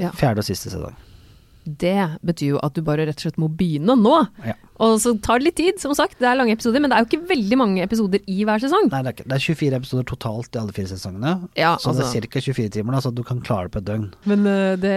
ja. 0.00 0.12
Fjerde 0.16 0.44
og 0.44 0.48
siste 0.48 0.72
sesong. 0.72 0.94
Det 1.62 2.18
betyr 2.26 2.56
jo 2.56 2.60
at 2.66 2.74
du 2.74 2.82
bare 2.82 3.04
rett 3.06 3.20
og 3.20 3.22
slett 3.28 3.38
må 3.38 3.46
begynne 3.54 3.94
nå. 3.98 4.16
Ja. 4.42 4.56
Og 4.82 4.96
så 5.02 5.12
tar 5.22 5.38
det 5.38 5.46
litt 5.46 5.58
tid, 5.60 5.78
som 5.78 5.94
sagt. 5.94 6.16
Det 6.18 6.26
er 6.26 6.38
lange 6.38 6.56
episoder, 6.56 6.82
men 6.82 6.90
det 6.90 6.96
er 6.98 7.04
jo 7.04 7.10
ikke 7.10 7.28
veldig 7.30 7.58
mange 7.60 7.84
episoder 7.84 8.22
i 8.26 8.42
hver 8.48 8.62
sesong. 8.64 8.88
Nei, 8.90 9.02
det 9.06 9.12
er, 9.12 9.16
ikke, 9.16 9.28
det 9.30 9.36
er 9.36 9.44
24 9.46 9.78
episoder 9.78 10.08
totalt 10.10 10.56
i 10.56 10.62
alle 10.62 10.74
fire 10.74 10.90
sesongene. 10.90 11.34
Ja, 11.54 11.76
så 11.78 11.94
det 11.94 12.02
altså. 12.08 12.22
er 12.24 12.26
ca. 12.26 12.42
24 12.48 12.72
timer, 12.78 12.96
da, 12.96 13.02
så 13.04 13.14
du 13.14 13.22
kan 13.26 13.42
klare 13.46 13.68
det 13.68 13.76
på 13.76 13.82
et 13.82 13.90
døgn. 13.92 14.08
Men 14.32 14.48
øh, 14.50 14.72
det, 14.82 14.96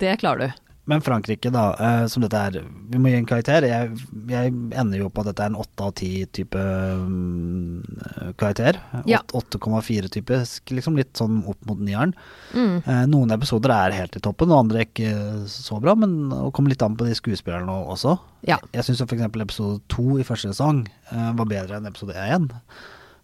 det 0.00 0.16
klarer 0.22 0.46
du. 0.46 0.62
Men 0.86 1.02
Frankrike, 1.02 1.50
da, 1.50 1.64
eh, 1.74 2.04
som 2.06 2.22
dette 2.22 2.38
er 2.38 2.60
Vi 2.62 2.98
må 3.02 3.10
gi 3.10 3.18
en 3.18 3.26
karakter. 3.26 3.64
Jeg, 3.66 3.96
jeg 4.30 4.52
ender 4.54 5.00
jo 5.00 5.08
på 5.10 5.24
at 5.24 5.32
dette 5.32 5.42
er 5.42 5.50
en 5.50 5.58
8 5.58 5.88
av 5.88 5.92
10 5.98 6.28
type 6.38 6.62
mm, 6.62 8.36
karakter. 8.38 8.78
Ja. 9.10 9.18
8,4 9.34 10.12
typisk, 10.14 10.70
liksom 10.70 10.98
litt 10.98 11.18
sånn 11.18 11.40
opp 11.50 11.58
mot 11.66 11.82
nieren. 11.82 12.14
Mm. 12.54 12.78
Eh, 12.78 13.02
noen 13.10 13.34
episoder 13.34 13.74
er 13.74 13.98
helt 13.98 14.14
i 14.14 14.22
toppen, 14.22 14.54
og 14.54 14.62
andre 14.62 14.84
er 14.84 14.86
ikke 14.86 15.12
så 15.50 15.82
bra, 15.82 15.96
men 15.98 16.30
det 16.30 16.54
kommer 16.54 16.70
litt 16.70 16.86
an 16.86 16.94
på 16.98 17.10
de 17.10 17.18
skuespillerne 17.18 17.80
også. 17.96 18.14
Ja. 18.46 18.62
Jeg 18.70 18.86
syns 18.86 19.02
f.eks. 19.02 19.26
episode 19.26 19.82
to 19.90 20.20
i 20.22 20.26
første 20.26 20.54
sesong 20.54 20.84
eh, 20.86 21.30
var 21.34 21.50
bedre 21.50 21.80
enn 21.80 21.90
episode 21.90 22.14
én, 22.14 22.46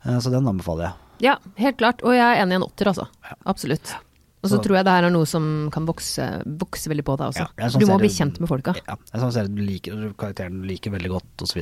så 0.03 0.35
den 0.35 0.51
anbefaler 0.51 0.89
jeg. 0.89 0.99
Ja, 1.23 1.37
helt 1.63 1.79
klart. 1.79 2.03
Og 2.03 2.17
jeg 2.19 2.27
er 2.27 2.43
enig 2.43 2.57
i 2.57 2.59
en 2.59 2.67
åtter, 2.67 2.91
altså. 2.91 3.07
Absolutt. 3.47 3.95
Og 4.43 4.51
så 4.51 4.57
Så- 4.57 4.63
tror 4.65 4.75
jeg 4.77 4.85
det 4.85 4.91
her 4.93 5.05
er 5.07 5.11
noe 5.15 5.25
som 5.25 5.71
kan 5.71 5.87
vokse, 5.87 6.25
vokse 6.59 6.89
veldig 6.91 7.05
på 7.07 7.15
deg 7.17 7.29
også. 7.31 7.47
Ja, 7.59 7.69
sånn 7.69 7.79
du 7.81 7.87
må 7.87 7.99
bli 8.01 8.09
kjent 8.09 8.41
med 8.41 8.49
folka. 8.51 8.75
Ja, 8.89 8.97
er 9.15 9.21
sånn 9.23 9.33
serie 9.33 9.55
du 9.55 9.63
liker 9.63 10.15
karakteren 10.19 10.63
du 10.63 10.67
liker 10.67 10.91
veldig 10.91 11.11
godt, 11.11 11.45
osv. 11.47 11.61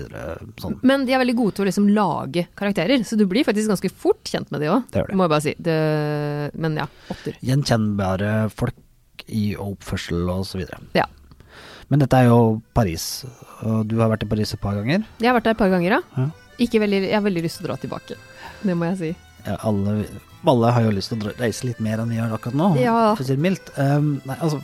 Sånn. 0.56 0.78
Men 0.82 1.04
de 1.04 1.12
er 1.12 1.18
veldig 1.20 1.36
gode 1.36 1.54
til 1.54 1.64
å 1.66 1.68
liksom 1.68 1.90
lage 1.92 2.46
karakterer, 2.56 2.98
så 3.04 3.18
du 3.18 3.26
blir 3.26 3.44
faktisk 3.44 3.68
ganske 3.68 3.90
fort 3.92 4.24
kjent 4.24 4.50
med 4.50 4.62
de 4.62 4.68
òg. 4.68 4.84
Det 4.90 5.06
det. 5.06 5.14
Må 5.14 5.28
jeg 5.28 5.28
bare 5.28 5.42
si. 5.42 5.54
Det, 5.60 6.58
men 6.58 6.76
ja, 6.76 6.86
åtter. 7.10 7.36
Gjenkjennbare 7.44 8.50
folk 8.50 8.74
i 9.28 9.54
oppførsel 9.60 10.26
osv. 10.32 10.64
Ja. 10.94 11.04
Men 11.90 11.98
dette 11.98 12.14
er 12.16 12.28
jo 12.30 12.62
Paris, 12.72 13.24
og 13.62 13.86
du 13.88 13.98
har 13.98 14.08
vært 14.08 14.22
i 14.22 14.26
Paris 14.30 14.54
et 14.54 14.60
par 14.60 14.72
ganger. 14.74 15.04
Jeg 15.20 15.28
har 15.28 15.38
vært 15.38 15.44
der 15.44 15.50
et 15.50 15.58
par 15.58 15.68
ganger, 15.68 15.90
ja. 15.98 16.00
Ja. 16.16 16.30
Ikke 16.58 16.80
veldig, 16.80 17.02
jeg 17.08 17.14
har 17.14 17.24
veldig 17.24 17.42
lyst 17.42 17.58
til 17.58 17.66
å 17.66 17.68
dra 17.72 17.76
tilbake. 17.76 18.16
Det 18.64 18.74
må 18.76 18.88
jeg 18.88 18.98
si. 18.98 19.16
Alle, 19.46 19.94
alle 20.48 20.72
har 20.76 20.86
jo 20.86 20.92
lyst 20.96 21.12
til 21.12 21.24
å 21.24 21.32
reise 21.38 21.66
litt 21.68 21.80
mer 21.84 22.02
enn 22.02 22.12
vi 22.12 22.18
gjør 22.18 22.36
akkurat 22.36 22.58
nå, 22.60 22.68
Ja. 22.80 23.14
for 23.14 23.24
å 23.24 23.26
si 23.26 23.36
det 23.36 23.44
mildt. 23.44 23.72
Um, 23.76 24.20
nei, 24.28 24.36
altså, 24.40 24.60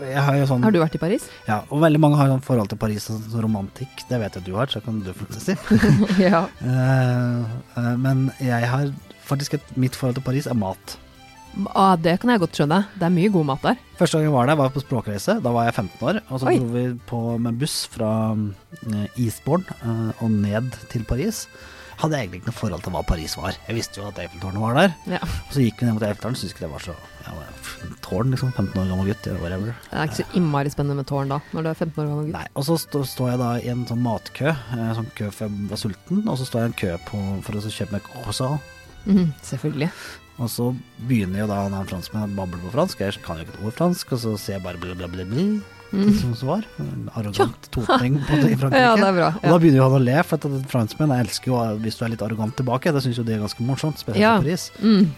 jeg 0.00 0.22
har 0.22 0.36
jo 0.38 0.48
sånn 0.50 0.62
Har 0.64 0.74
du 0.74 0.78
vært 0.78 0.94
i 0.94 1.02
Paris? 1.02 1.28
Ja, 1.48 1.62
og 1.68 1.82
veldig 1.82 2.00
mange 2.00 2.18
har 2.20 2.30
sånn 2.30 2.44
forhold 2.44 2.70
til 2.72 2.78
Paris 2.78 3.08
og 3.10 3.22
sånn 3.30 3.46
romantikk. 3.46 4.04
Det 4.08 4.20
vet 4.22 4.38
jeg 4.38 4.46
du 4.46 4.52
har, 4.58 4.70
så 4.72 4.82
kan 4.84 5.00
du 5.04 5.12
få 5.12 5.26
lov 5.26 5.36
til 5.36 5.42
å 5.42 5.46
si. 5.48 5.56
ja. 6.28 6.44
uh, 6.64 7.56
uh, 7.78 7.94
men 8.00 8.28
jeg 8.40 8.68
har 8.70 8.92
faktisk 9.24 9.58
et 9.58 9.74
Mitt 9.80 9.96
forhold 9.96 10.18
til 10.20 10.26
Paris 10.26 10.46
er 10.46 10.58
mat. 10.58 10.98
Ah, 11.78 11.94
det 12.00 12.16
kan 12.20 12.32
jeg 12.32 12.42
godt 12.42 12.58
skjønne. 12.58 12.80
Det 12.98 13.06
er 13.06 13.14
mye 13.14 13.30
god 13.32 13.46
mat 13.52 13.62
der. 13.62 13.78
Første 13.98 14.18
gang 14.18 14.26
jeg 14.26 14.34
var 14.34 14.48
der, 14.50 14.58
var 14.58 14.72
på 14.74 14.82
språkreise. 14.82 15.36
Da 15.42 15.52
var 15.54 15.68
jeg 15.68 15.76
15 15.76 16.08
år. 16.08 16.18
Og 16.26 16.42
så 16.42 16.48
Oi. 16.50 16.56
dro 16.58 16.70
vi 16.72 16.84
på 17.06 17.20
med 17.44 17.60
buss 17.60 17.76
fra 17.92 18.10
eh, 18.34 19.22
Eastbourne 19.22 19.76
uh, 19.84 20.10
og 20.24 20.32
ned 20.34 20.74
til 20.90 21.06
Paris. 21.06 21.44
Hadde 22.00 22.18
jeg 22.18 22.26
egentlig 22.26 22.40
ikke 22.42 22.50
noe 22.52 22.58
forhold 22.60 22.82
til 22.84 22.92
hva 22.94 23.02
Paris 23.08 23.34
var. 23.38 23.56
Jeg 23.68 23.76
visste 23.78 24.00
jo 24.00 24.06
at 24.08 24.18
Eiffeltårnet 24.22 24.60
var 24.62 24.74
der. 24.78 24.94
Ja. 25.16 25.20
Og 25.22 25.52
så 25.54 25.64
gikk 25.64 25.80
vi 25.80 25.86
ned 25.88 25.94
mot 25.98 26.06
Eiffeltårnet, 26.08 26.40
syntes 26.40 26.54
ikke 26.56 26.64
det 26.66 26.70
var 26.74 26.84
så 26.84 26.94
ja, 27.24 27.34
f- 27.60 27.84
Tårn, 28.04 28.30
liksom. 28.34 28.50
15 28.52 28.80
år 28.82 28.88
gammel 28.90 29.06
gutt, 29.12 29.28
whatever. 29.40 29.70
Det 29.90 29.98
er 30.00 30.08
ikke 30.10 30.18
så 30.22 30.26
innmari 30.40 30.72
spennende 30.74 30.98
med 31.00 31.06
tårn 31.08 31.30
da, 31.32 31.38
når 31.54 31.62
du 31.62 31.70
er 31.70 31.78
15 31.78 32.02
år 32.04 32.10
gammel 32.10 32.26
gutt. 32.28 32.34
Nei, 32.38 32.46
og 32.54 32.66
så 32.68 32.76
stå- 32.82 33.04
står 33.08 33.30
jeg 33.34 33.38
da 33.44 33.52
i 33.60 33.70
en 33.72 33.86
sånn 33.88 34.02
matkø, 34.04 34.50
eh, 34.50 34.90
sånn 34.98 35.08
kø 35.16 35.30
for 35.32 35.46
jeg 35.48 35.70
var 35.70 35.80
sulten, 35.84 36.24
og 36.28 36.36
så 36.40 36.48
står 36.50 36.60
jeg 36.60 36.68
i 36.68 36.72
en 36.72 36.80
kø 36.82 36.92
på, 37.10 37.22
for 37.46 37.52
å 37.60 37.64
så 37.64 37.72
kjøpe 37.78 37.96
meg 37.96 38.02
croissant. 38.10 38.60
Mm, 39.06 39.32
selvfølgelig. 39.44 39.90
Og 40.42 40.48
så 40.50 40.68
begynner 41.06 41.44
jo 41.44 41.46
da 41.46 41.60
han 41.62 41.72
franskmannen 41.86 41.88
franskmann 41.88 42.32
å 42.32 42.36
bable 42.40 42.58
på 42.64 42.72
fransk, 42.74 42.98
jeg 43.04 43.22
kan 43.22 43.38
jo 43.38 43.44
ikke 43.46 43.54
et 43.54 43.64
ord 43.68 43.76
fransk, 43.78 44.12
og 44.12 44.18
så 44.24 44.32
sier 44.36 44.56
jeg 44.58 44.64
bare 44.64 44.80
bla, 44.82 44.94
bla, 44.98 45.06
bla, 45.06 45.24
bla, 45.94 46.14
som 46.20 46.34
svar. 46.38 46.64
En 46.82 47.08
Arrogant 47.14 47.68
totning 47.74 48.18
på 48.26 48.38
det 48.42 48.50
i 48.52 48.58
Frankrike. 48.60 48.82
Ja, 48.84 48.94
det 48.98 49.08
er 49.10 49.16
bra. 49.18 49.28
Og 49.42 49.46
da 49.54 49.58
begynner 49.62 49.80
jo 49.82 49.86
han 49.88 49.98
å 50.00 50.02
le, 50.04 50.16
for 50.28 50.58
franskmenn 50.72 51.14
elsker 51.20 51.52
jo 51.52 51.60
hvis 51.84 51.98
du 52.00 52.04
er 52.06 52.14
litt 52.16 52.24
arrogant 52.26 52.56
tilbake. 52.58 52.92
Det 52.94 53.02
syns 53.04 53.20
jo 53.22 53.26
de 53.26 53.36
er 53.38 53.44
ganske 53.44 53.62
morsomt, 53.66 53.98
spesielt 54.02 54.22
Ja. 54.24 54.34
pris. 54.42 54.70
Mm. 54.82 55.08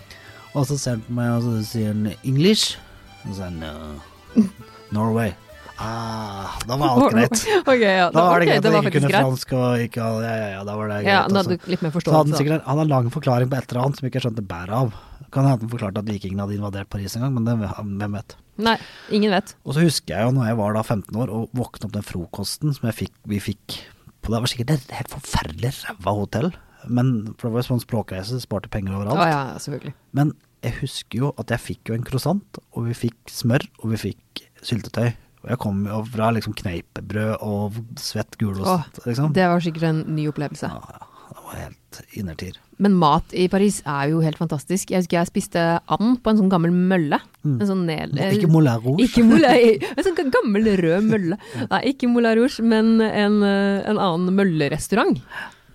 Og 0.56 0.66
så 0.68 0.78
ser 0.80 0.96
han 0.98 1.02
på 1.08 1.16
meg, 1.18 1.32
og 1.36 1.42
så 1.48 1.64
sier 1.72 1.92
han 1.92 2.06
'English'. 2.24 2.76
Og 3.24 3.34
så 3.34 3.40
sier 3.40 3.50
han 3.50 3.60
no. 3.60 4.46
'Norway'. 4.92 5.34
Ah, 5.78 6.56
da 6.66 6.76
var 6.80 6.88
alt 6.88 7.12
greit. 7.12 7.42
Okay, 7.68 7.96
ja. 7.98 8.06
Da 8.10 8.22
var 8.30 8.40
det 8.40 8.46
greit 8.48 8.62
det 8.64 8.70
at 8.70 8.76
jeg 8.78 8.84
ikke 8.86 8.92
kunne 8.96 9.10
greit. 9.10 9.24
fransk 9.26 9.50
og 9.52 9.82
ikke 9.84 10.00
Ja, 10.00 10.22
ja, 10.24 10.46
ja, 10.54 10.62
da 10.64 10.76
var 10.78 10.88
det 10.88 11.02
greit. 11.02 11.10
Ja, 11.12 11.18
da 11.28 11.42
hadde 11.42 11.58
du 11.58 11.66
litt 11.68 11.82
mer 11.84 11.90
Så 11.92 12.14
hadde 12.14 12.30
han 12.32 12.38
sikkert 12.40 12.64
han 12.64 12.78
en 12.80 12.88
lang 12.88 13.10
forklaring 13.12 13.50
på 13.52 13.58
et 13.58 13.68
eller 13.74 13.82
annet 13.84 13.98
som 14.00 14.08
ikke 14.08 14.16
jeg 14.16 14.24
skjønte 14.24 14.46
bæret 14.48 14.72
av. 14.72 14.94
Kan 15.34 15.46
hende 15.46 15.58
han 15.66 15.72
forklarte 15.72 16.02
at 16.02 16.08
vikingene 16.10 16.44
hadde 16.46 16.58
invadert 16.58 16.90
Paris 16.92 17.16
en 17.16 17.26
gang, 17.26 17.34
men 17.36 17.46
det, 17.48 17.56
hvem 17.58 18.16
vet. 18.18 18.36
Nei, 18.66 18.76
ingen 19.12 19.34
vet. 19.34 19.52
Og 19.66 19.76
så 19.76 19.84
husker 19.84 20.14
jeg 20.14 20.28
jo 20.28 20.34
når 20.36 20.48
jeg 20.50 20.58
var 20.62 20.76
da 20.78 20.82
15 20.86 21.18
år 21.22 21.32
og 21.34 21.50
våkna 21.56 21.88
opp 21.88 21.96
den 21.96 22.06
frokosten 22.06 22.72
som 22.76 22.86
jeg 22.88 22.98
fikk, 23.02 23.14
vi 23.28 23.42
fikk 23.42 23.80
på 24.26 24.32
Det 24.32 24.40
var 24.42 24.50
sikkert 24.50 24.70
et 24.74 24.94
helt 24.96 25.12
forferdelig 25.12 25.70
ræva 25.84 26.12
hotell, 26.18 26.48
men 26.90 27.12
for 27.38 27.46
det 27.46 27.52
var 27.54 27.62
jo 27.62 27.66
sånn 27.68 27.82
språkreise, 27.84 28.40
sparte 28.42 28.70
penger 28.72 28.96
overalt. 28.96 29.20
ja, 29.22 29.28
ja, 29.52 29.60
selvfølgelig. 29.62 29.92
Men 30.18 30.32
jeg 30.66 30.74
husker 30.80 31.20
jo 31.20 31.28
at 31.38 31.52
jeg 31.54 31.62
fikk 31.62 31.92
jo 31.92 31.94
en 31.94 32.06
croissant, 32.08 32.58
og 32.74 32.88
vi 32.88 32.96
fikk 33.06 33.30
smør, 33.30 33.62
og 33.84 33.92
vi 33.92 34.00
fikk 34.08 34.42
syltetøy. 34.66 35.12
Og 35.44 35.52
jeg 35.52 35.60
kom 35.62 35.84
jo 35.86 36.00
fra 36.10 36.32
liksom 36.34 36.56
kneipebrød 36.58 37.36
og 37.46 37.76
svett 38.02 38.34
gulost, 38.40 38.66
Åh, 38.72 39.04
liksom. 39.06 39.30
Det 39.36 39.46
var 39.46 39.62
sikkert 39.62 39.86
en 39.92 40.02
ny 40.16 40.26
opplevelse. 40.32 40.72
Ja, 40.74 40.96
ja, 40.96 41.06
var 41.46 41.58
helt 41.60 42.00
innertier. 42.18 42.56
Men 42.82 42.96
mat 43.00 43.32
i 43.32 43.46
Paris 43.48 43.78
er 43.88 44.10
jo 44.12 44.20
helt 44.24 44.38
fantastisk. 44.38 44.90
Jeg 44.92 45.04
husker 45.04 45.18
jeg 45.20 45.30
spiste 45.30 45.64
and 45.96 46.18
på 46.20 46.32
en 46.32 46.40
sånn 46.42 46.52
gammel 46.52 46.74
mølle. 46.74 47.18
En 47.46 47.68
sånn 47.68 47.84
ned... 47.88 48.16
Mm. 48.16 48.36
Ikke 48.36 48.50
Moulin 48.52 48.82
Rouge. 48.82 49.04
Ikke 49.06 49.24
Moulin, 49.24 49.84
en 49.92 50.06
sånn 50.06 50.32
gammel 50.34 50.72
rød 50.82 51.06
mølle. 51.08 51.38
Nei, 51.70 51.82
ikke 51.92 52.10
Moulin 52.12 52.36
Rouge, 52.40 52.64
men 52.64 52.96
en, 53.06 53.38
eh, 53.46 53.84
en 53.88 54.00
annen 54.02 54.34
møllerestaurant. 54.36 55.22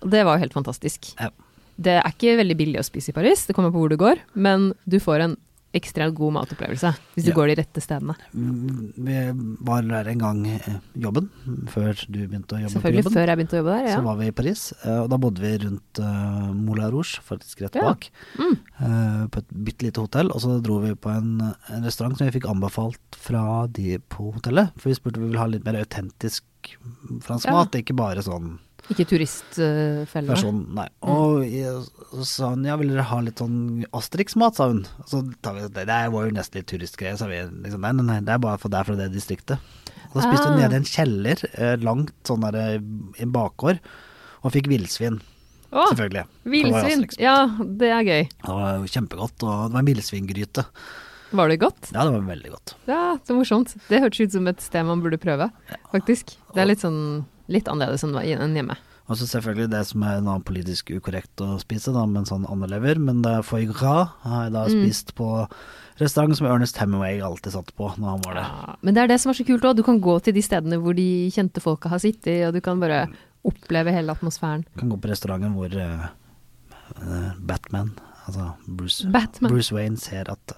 Det 0.02 0.22
var 0.26 0.36
jo 0.36 0.44
helt 0.44 0.56
fantastisk. 0.56 1.14
Ja. 1.18 1.32
Det 1.82 1.96
er 1.98 2.12
ikke 2.12 2.36
veldig 2.38 2.58
billig 2.58 2.82
å 2.82 2.86
spise 2.86 3.10
i 3.10 3.16
Paris, 3.16 3.46
det 3.48 3.56
kommer 3.56 3.72
på 3.72 3.82
hvor 3.82 3.90
du 3.90 3.98
går, 3.98 4.20
men 4.34 4.70
du 4.84 5.00
får 5.02 5.24
en 5.24 5.36
ekstremt 5.74 6.14
god 6.18 6.32
matopplevelse 6.36 6.90
hvis 7.14 7.24
du 7.24 7.30
Ja. 7.30 7.34
går 7.36 7.46
de 7.48 7.54
rette 7.62 7.80
stedene. 7.80 8.14
Mm, 8.34 8.92
Vi 8.96 9.56
var 9.64 9.82
der 9.82 10.08
en 10.12 10.18
gang 10.18 10.46
eh, 10.46 10.78
jobben, 10.96 11.30
før 11.72 11.94
du 12.10 12.18
begynte 12.28 12.56
å 12.56 12.60
jobbe 12.60 12.72
på 12.72 12.76
Selvfølgelig 12.76 13.04
jobben. 13.04 13.12
før 13.16 13.26
jeg 13.32 13.38
begynte 13.38 13.56
å 13.56 13.60
jobbe 13.62 13.76
der, 13.78 13.86
ja. 13.88 13.96
Så 13.96 14.04
var 14.04 14.16
vi 14.16 14.26
i 14.26 14.30
Paris, 14.32 14.72
eh, 14.84 14.98
og 15.02 15.08
da 15.10 15.16
bodde 15.18 15.40
vi 15.40 15.52
rundt 15.64 15.98
uh, 16.00 16.52
Moulin 16.52 16.90
Rouge, 16.92 17.20
faktisk 17.24 17.62
rett 17.62 17.74
Ja. 17.80 17.82
bak. 17.88 18.10
Mm. 18.38 18.56
eh, 18.82 19.26
på 19.28 19.38
et 19.38 19.48
bitte 19.64 19.82
lite 19.88 20.00
hotell, 20.00 20.30
og 20.30 20.40
så 20.40 20.60
dro 20.62 20.78
vi 20.80 20.94
på 20.94 21.10
en, 21.10 21.40
en 21.68 21.82
restaurant 21.84 22.16
som 22.18 22.26
vi 22.28 22.38
fikk 22.38 22.48
anbefalt 22.50 22.98
fra 23.16 23.66
de 23.66 23.98
på 23.98 24.32
hotellet. 24.34 24.72
For 24.76 24.90
vi 24.90 24.94
spurte 24.94 25.16
om 25.16 25.22
vi 25.24 25.28
ville 25.32 25.40
ha 25.40 25.46
litt 25.46 25.64
mer 25.64 25.80
autentisk 25.80 26.42
fransk 27.22 27.46
Ja. 27.46 27.52
mat, 27.52 27.72
ikke 27.72 27.96
bare 27.96 28.22
sånn 28.22 28.58
Ikke 28.90 29.06
turistfelle. 29.06 30.26
versjon. 30.32 30.62
Nei. 30.74 30.88
Og 31.06 31.44
så 32.18 32.24
sa 32.26 32.48
hun 32.52 32.64
ja, 32.66 32.74
vil 32.80 32.90
dere 32.92 33.04
ha 33.08 33.20
litt 33.22 33.38
sånn 33.38 33.84
Asterix-mat, 33.94 34.56
sa 34.58 34.66
hun. 34.72 34.82
Så 35.06 35.22
tar 35.44 35.54
vi 35.54 35.66
det, 35.68 35.86
det 35.88 36.00
var 36.12 36.26
jo 36.26 36.34
nesten 36.34 36.58
litt 36.60 36.68
turistgreier, 36.72 37.16
sa 37.20 37.28
vi. 37.30 37.38
Liksom, 37.62 37.80
nei, 37.84 37.92
nei, 38.00 38.06
nei, 38.10 38.20
det 38.26 38.34
er 38.34 38.42
bare 38.42 38.58
for 38.60 38.74
er 38.74 38.88
fra 38.88 38.96
det 38.98 39.10
distriktet. 39.14 39.58
Og 40.12 40.18
så 40.20 40.26
spiste 40.26 40.48
Ah. 40.48 40.50
hun 40.52 40.60
nede 40.60 40.74
i 40.76 40.80
en 40.82 40.88
kjeller, 40.88 41.44
eh, 41.54 41.76
langt 41.80 42.12
sånn 42.28 42.42
der 42.44 42.58
eh, 42.58 42.80
i 43.16 43.22
en 43.22 43.32
bakgård, 43.32 43.78
og 44.42 44.52
fikk 44.52 44.66
villsvin. 44.68 45.20
Oh, 45.72 45.86
Selvfølgelig. 45.88 46.26
Villsvin! 46.44 47.06
Ja, 47.22 47.46
det 47.64 47.88
er 47.88 48.02
gøy. 48.04 48.28
Det 48.28 48.52
var 48.58 48.82
kjempegodt, 48.92 49.40
og 49.46 49.70
det 49.70 49.72
var 49.72 49.80
en 49.80 49.88
villsvingryte. 49.88 50.66
Var 51.32 51.48
det 51.48 51.60
godt? 51.62 51.92
Ja, 51.94 52.02
det 52.04 52.12
var 52.12 52.26
veldig 52.28 52.50
godt. 52.52 52.74
Ja, 52.90 53.16
så 53.24 53.32
morsomt. 53.38 53.72
Det 53.88 54.02
hørtes 54.02 54.20
ut 54.20 54.32
som 54.36 54.46
et 54.52 54.60
sted 54.60 54.84
man 54.84 55.00
burde 55.00 55.16
prøve, 55.16 55.48
faktisk. 55.94 56.34
Det 56.52 56.60
er 56.60 56.68
litt 56.68 56.82
sånn 56.84 57.24
litt 57.52 57.68
annerledes 57.70 58.04
enn 58.06 58.56
hjemme. 58.58 58.76
Og 59.10 59.18
så 59.18 59.26
selvfølgelig 59.26 59.70
det 59.72 59.80
som 59.88 60.02
er 60.06 60.20
noe 60.24 60.40
politisk 60.46 60.92
ukorrekt 60.94 61.42
å 61.42 61.56
spise, 61.60 61.92
da, 61.92 62.04
med 62.06 62.22
en 62.22 62.28
sånn 62.30 62.44
andelever, 62.48 63.00
men 63.02 63.20
det 63.24 63.32
er 63.40 63.42
foie 63.46 63.66
gras 63.68 64.12
har 64.22 64.44
jeg 64.46 64.52
da 64.54 64.62
Mm. 64.68 64.76
spist 64.86 65.14
på 65.18 65.28
restaurant 66.00 66.36
som 66.38 66.46
Ernest 66.46 66.76
Hemingway 66.78 67.20
alltid 67.20 67.52
satt 67.52 67.74
på 67.76 67.90
når 67.98 68.08
han 68.14 68.22
var 68.24 68.34
der. 68.34 68.46
Ja, 68.46 68.76
men 68.80 68.94
det 68.94 69.02
er 69.02 69.08
det 69.08 69.20
som 69.20 69.30
er 69.30 69.34
så 69.34 69.44
kult 69.44 69.62
òg. 69.66 69.76
Du 69.76 69.82
kan 69.82 70.00
gå 70.00 70.14
til 70.22 70.32
de 70.32 70.40
stedene 70.42 70.78
hvor 70.80 70.94
de 70.96 71.28
kjente 71.34 71.60
folka 71.60 71.88
har 71.90 71.98
sittet, 71.98 72.46
og 72.46 72.54
du 72.54 72.60
kan 72.60 72.80
bare 72.80 73.08
oppleve 73.44 73.92
hele 73.92 74.14
atmosfæren. 74.14 74.64
Du 74.72 74.80
Kan 74.80 74.88
gå 74.94 75.00
på 75.02 75.10
restauranten 75.10 75.54
hvor 75.58 75.74
eh, 75.74 77.32
Batman, 77.40 77.92
altså 78.26 78.52
Bruce, 78.66 79.04
Batman. 79.10 79.50
Bruce 79.50 79.74
Wayne, 79.74 79.96
ser 79.98 80.30
at 80.30 80.56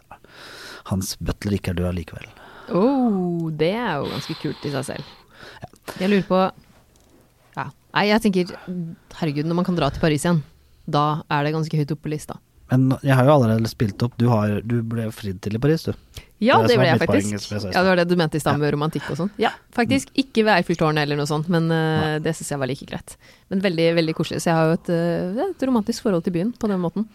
hans 0.91 1.17
butler 1.17 1.57
ikke 1.59 1.71
er 1.73 1.81
død 1.81 1.95
likevel. 1.97 2.27
Oh, 2.73 3.51
det 3.51 3.73
er 3.73 3.97
jo 4.01 4.11
ganske 4.13 4.37
kult 4.41 4.65
i 4.69 4.71
seg 4.73 4.85
selv. 4.85 5.05
Jeg 6.01 6.11
lurer 6.11 6.29
på 6.29 6.39
Ja. 7.57 7.69
Nei, 7.95 8.09
jeg 8.11 8.25
tenker 8.25 8.57
herregud, 9.21 9.47
når 9.47 9.61
man 9.61 9.69
kan 9.69 9.79
dra 9.79 9.91
til 9.95 10.03
Paris 10.03 10.27
igjen, 10.27 10.43
da 10.91 11.23
er 11.33 11.47
det 11.47 11.55
ganske 11.55 11.79
høyt 11.79 11.95
oppe 11.95 12.09
på 12.09 12.13
lista. 12.15 12.41
Men 12.73 12.95
jeg 13.05 13.13
har 13.13 13.29
jo 13.29 13.35
allerede 13.37 13.69
spilt 13.69 14.01
opp. 14.03 14.15
Du, 14.19 14.25
har, 14.33 14.57
du 14.65 14.79
ble 14.89 15.05
fridd 15.15 15.39
til 15.45 15.59
i 15.59 15.61
Paris, 15.61 15.85
du. 15.85 15.93
Ja, 16.43 16.57
Det 16.63 16.73
det 16.73 16.79
ble 16.81 16.89
jeg 16.89 17.01
faktisk. 17.03 17.51
jeg 17.53 17.61
Ja, 17.75 17.83
det 17.85 17.91
var 17.91 18.01
det 18.01 18.07
du 18.11 18.17
mente 18.19 18.41
i 18.41 18.43
stad 18.43 18.59
med 18.61 18.73
romantikk 18.75 19.07
og 19.13 19.21
sånn. 19.21 19.31
Ja, 19.41 19.53
faktisk. 19.77 20.11
Ikke 20.19 20.47
ved 20.47 20.57
Eiffeltårnet 20.57 21.05
eller 21.05 21.21
noe 21.21 21.29
sånt, 21.29 21.51
men 21.53 21.69
uh, 21.71 22.17
det 22.25 22.35
syns 22.37 22.55
jeg 22.55 22.61
var 22.63 22.71
like 22.73 22.89
greit. 22.89 23.15
Men 23.53 23.63
veldig, 23.65 23.91
veldig 24.01 24.17
koselig. 24.17 24.41
Så 24.43 24.51
jeg 24.51 24.59
har 24.59 24.73
jo 24.73 24.79
et, 24.81 24.91
uh, 24.91 25.45
et 25.47 25.67
romantisk 25.69 26.05
forhold 26.09 26.25
til 26.27 26.35
byen 26.37 26.55
på 26.57 26.73
den 26.73 26.83
måten. 26.83 27.07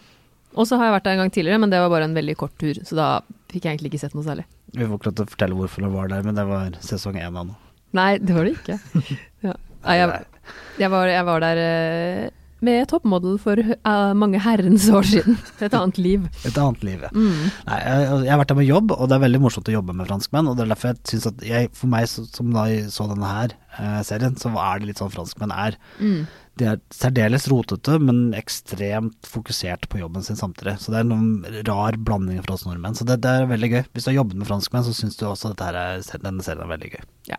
Og 0.58 0.66
så 0.66 0.78
har 0.78 0.88
jeg 0.88 0.96
vært 0.96 1.06
der 1.06 1.18
en 1.18 1.24
gang 1.24 1.34
tidligere, 1.34 1.62
men 1.62 1.70
det 1.70 1.82
var 1.82 1.92
bare 1.92 2.08
en 2.08 2.16
veldig 2.16 2.36
kort 2.38 2.54
tur, 2.58 2.78
så 2.86 2.96
da 2.98 3.08
fikk 3.52 3.66
jeg 3.66 3.76
egentlig 3.76 3.92
ikke 3.92 4.02
sett 4.02 4.16
noe 4.18 4.26
særlig. 4.26 4.46
Vi 4.74 4.82
får 4.86 4.96
ikke 4.98 5.10
lov 5.10 5.18
til 5.18 5.26
å 5.26 5.32
fortelle 5.34 5.58
hvorfor 5.58 5.84
det 5.86 5.90
var 5.94 6.10
der, 6.10 6.24
men 6.26 6.38
det 6.38 6.46
var 6.48 6.78
sesong 6.82 7.18
én 7.20 7.30
av 7.30 7.46
nå. 7.50 7.58
Nei, 7.94 8.10
det 8.22 8.34
var 8.34 8.46
det 8.46 8.56
ikke. 8.58 8.78
Ja. 9.46 9.54
Nei, 9.86 9.96
jeg, 10.00 10.20
jeg, 10.82 10.92
var, 10.92 11.10
jeg 11.10 11.26
var 11.28 11.44
der 11.44 11.60
eh, 11.64 12.28
med 12.64 12.88
toppmodell 12.90 13.38
for 13.40 13.60
uh, 13.60 14.12
mange 14.16 14.40
herrens 14.44 14.86
år 14.92 15.06
siden. 15.08 15.38
Et 15.64 15.76
annet 15.76 16.00
liv. 16.00 16.26
Et 16.44 16.58
annet 16.60 16.84
liv, 16.84 17.06
ja. 17.06 17.12
Mm. 17.14 17.46
Nei, 17.68 17.78
jeg, 17.80 18.10
jeg 18.26 18.32
har 18.34 18.42
vært 18.42 18.52
der 18.52 18.60
med 18.60 18.68
jobb, 18.68 18.92
og 18.96 19.08
det 19.08 19.16
er 19.16 19.24
veldig 19.24 19.40
morsomt 19.46 19.70
å 19.72 19.76
jobbe 19.78 19.96
med 19.96 20.10
franskmenn. 20.10 20.50
Og 20.50 20.58
det 20.58 20.66
er 20.66 20.74
derfor 20.74 20.92
jeg 20.92 21.00
synes 21.12 21.30
at 21.32 21.46
jeg, 21.46 21.70
for 21.76 21.92
meg 21.92 22.08
som 22.10 22.52
da 22.56 22.66
så 22.92 23.08
denne 23.10 23.32
her 23.32 23.56
eh, 23.78 24.00
serien, 24.06 24.36
så 24.40 24.52
er 24.52 24.82
det 24.82 24.90
litt 24.90 25.00
sånn 25.00 25.14
franskmenn 25.14 25.56
er. 25.56 25.80
Mm. 26.02 26.20
De 26.60 26.68
er 26.68 26.80
særdeles 26.92 27.48
rotete, 27.50 27.96
men 28.02 28.34
ekstremt 28.36 29.28
fokusert 29.28 29.88
på 29.90 30.02
jobben 30.02 30.24
sin 30.26 30.38
samtidig. 30.38 30.76
Så 30.82 30.92
det 30.92 31.00
er 31.00 31.08
noen 31.08 31.62
rar 31.68 31.96
blanding 31.96 32.42
for 32.44 32.56
oss 32.56 32.66
nordmenn. 32.68 32.98
Så 32.98 33.06
det, 33.08 33.22
det 33.24 33.32
er 33.32 33.48
veldig 33.50 33.72
gøy. 33.72 33.82
Hvis 33.94 34.06
du 34.06 34.12
har 34.12 34.20
jobbet 34.20 34.42
med 34.42 34.50
franskmenn, 34.50 34.84
så 34.86 34.94
syns 34.96 35.16
du 35.16 35.24
også 35.30 35.54
at 35.54 35.64
denne 36.20 36.44
serien 36.44 36.66
er 36.66 36.74
veldig 36.74 36.92
gøy. 36.96 37.02
Ja, 37.30 37.36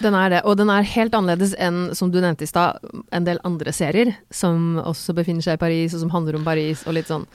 den 0.00 0.14
er 0.16 0.30
det. 0.32 0.40
Og 0.48 0.56
den 0.58 0.70
er 0.72 0.86
helt 0.88 1.14
annerledes 1.14 1.54
enn, 1.60 1.92
som 1.96 2.10
du 2.10 2.20
nevnte 2.22 2.46
i 2.46 2.50
stad, 2.50 2.80
en 3.14 3.26
del 3.26 3.40
andre 3.46 3.74
serier 3.74 4.14
som 4.34 4.78
også 4.80 5.14
befinner 5.16 5.44
seg 5.44 5.58
i 5.58 5.62
Paris, 5.62 5.94
og 5.94 6.04
som 6.04 6.12
handler 6.14 6.38
om 6.38 6.46
Paris 6.46 6.84
og 6.88 6.96
litt 6.96 7.10
sånn. 7.10 7.26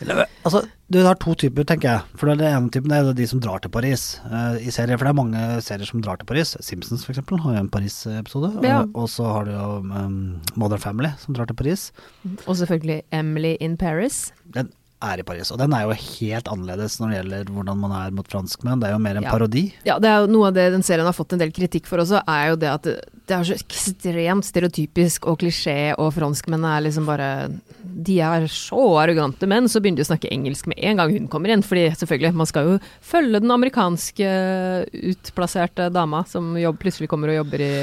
Altså, 0.44 0.64
du 0.90 1.02
har 1.06 1.20
to 1.22 1.36
typer, 1.38 1.68
tenker 1.70 1.92
jeg. 1.92 2.18
For 2.18 2.32
det 2.34 2.48
ene 2.50 2.72
typen 2.74 2.94
er 2.96 3.12
de 3.14 3.28
som 3.30 3.42
drar 3.44 3.62
til 3.62 3.72
Paris 3.74 4.16
uh, 4.26 4.58
i 4.58 4.72
serier. 4.74 4.98
For 4.98 5.06
det 5.06 5.12
er 5.12 5.20
mange 5.20 5.44
serier 5.66 5.90
som 5.90 6.02
drar 6.02 6.18
til 6.18 6.30
Paris. 6.30 6.56
Simpsons 6.66 7.06
for 7.06 7.14
eksempel 7.14 7.42
har 7.44 7.58
jo 7.58 7.64
en 7.66 7.72
Paris-episode. 7.72 8.56
Ja. 8.66 8.82
Og, 8.88 9.04
og 9.04 9.12
så 9.14 9.28
har 9.30 9.46
du 9.46 9.54
jo 9.54 9.68
um, 9.86 10.18
Modern 10.58 10.82
Family 10.82 11.14
som 11.22 11.29
drar 11.38 11.48
til 11.50 11.56
Paris. 11.60 11.92
Og 12.46 12.56
selvfølgelig 12.60 13.04
Emily 13.12 13.56
in 13.60 13.78
Paris. 13.78 14.32
Den 14.46 14.72
er 15.00 15.22
i 15.22 15.24
Paris. 15.24 15.48
Og 15.54 15.58
den 15.62 15.72
er 15.72 15.86
jo 15.88 15.94
helt 15.96 16.50
annerledes 16.52 16.98
når 17.00 17.08
det 17.14 17.18
gjelder 17.22 17.52
hvordan 17.56 17.78
man 17.80 17.92
er 17.96 18.12
mot 18.12 18.28
franskmenn. 18.28 18.82
Det 18.82 18.90
er 18.90 18.92
jo 18.98 19.00
mer 19.00 19.16
en 19.16 19.24
Ja. 19.24 19.32
parodi. 19.32 19.62
Ja, 19.88 19.96
det 19.98 20.10
er 20.10 20.26
jo 20.26 20.28
noe 20.34 20.48
av 20.50 20.54
det 20.58 20.66
den 20.74 20.84
serien 20.84 21.06
har 21.08 21.16
fått 21.16 21.32
en 21.34 21.40
del 21.40 21.54
kritikk 21.56 21.86
for 21.88 22.00
også, 22.04 22.20
er 22.28 22.50
jo 22.50 22.56
det 22.60 22.68
at 22.68 22.84
det, 22.84 22.96
det 23.30 23.36
er 23.38 23.44
så 23.48 23.56
ekstremt 23.56 24.44
stereotypisk 24.44 25.26
og 25.26 25.40
klisjé, 25.40 25.94
og 25.98 26.12
franskmennene 26.18 26.74
er 26.76 26.84
liksom 26.90 27.06
bare 27.08 27.30
De 28.00 28.20
er 28.20 28.44
så 28.52 28.76
arrogante, 29.00 29.48
menn, 29.48 29.68
så 29.72 29.80
begynner 29.82 30.04
de 30.04 30.06
å 30.06 30.12
snakke 30.12 30.30
engelsk 30.32 30.68
med 30.68 30.78
en 30.84 30.98
gang 30.98 31.12
hun 31.16 31.28
kommer 31.32 31.50
inn. 31.50 31.64
Fordi 31.64 31.88
selvfølgelig, 31.96 32.34
man 32.36 32.46
skal 32.46 32.68
jo 32.68 32.80
følge 33.02 33.40
den 33.40 33.52
amerikanske 33.52 34.28
utplasserte 35.14 35.90
dama 35.92 36.24
som 36.28 36.56
jobb, 36.60 36.78
plutselig 36.82 37.10
kommer 37.12 37.32
og 37.34 37.40
jobber 37.46 37.64
i 37.64 37.74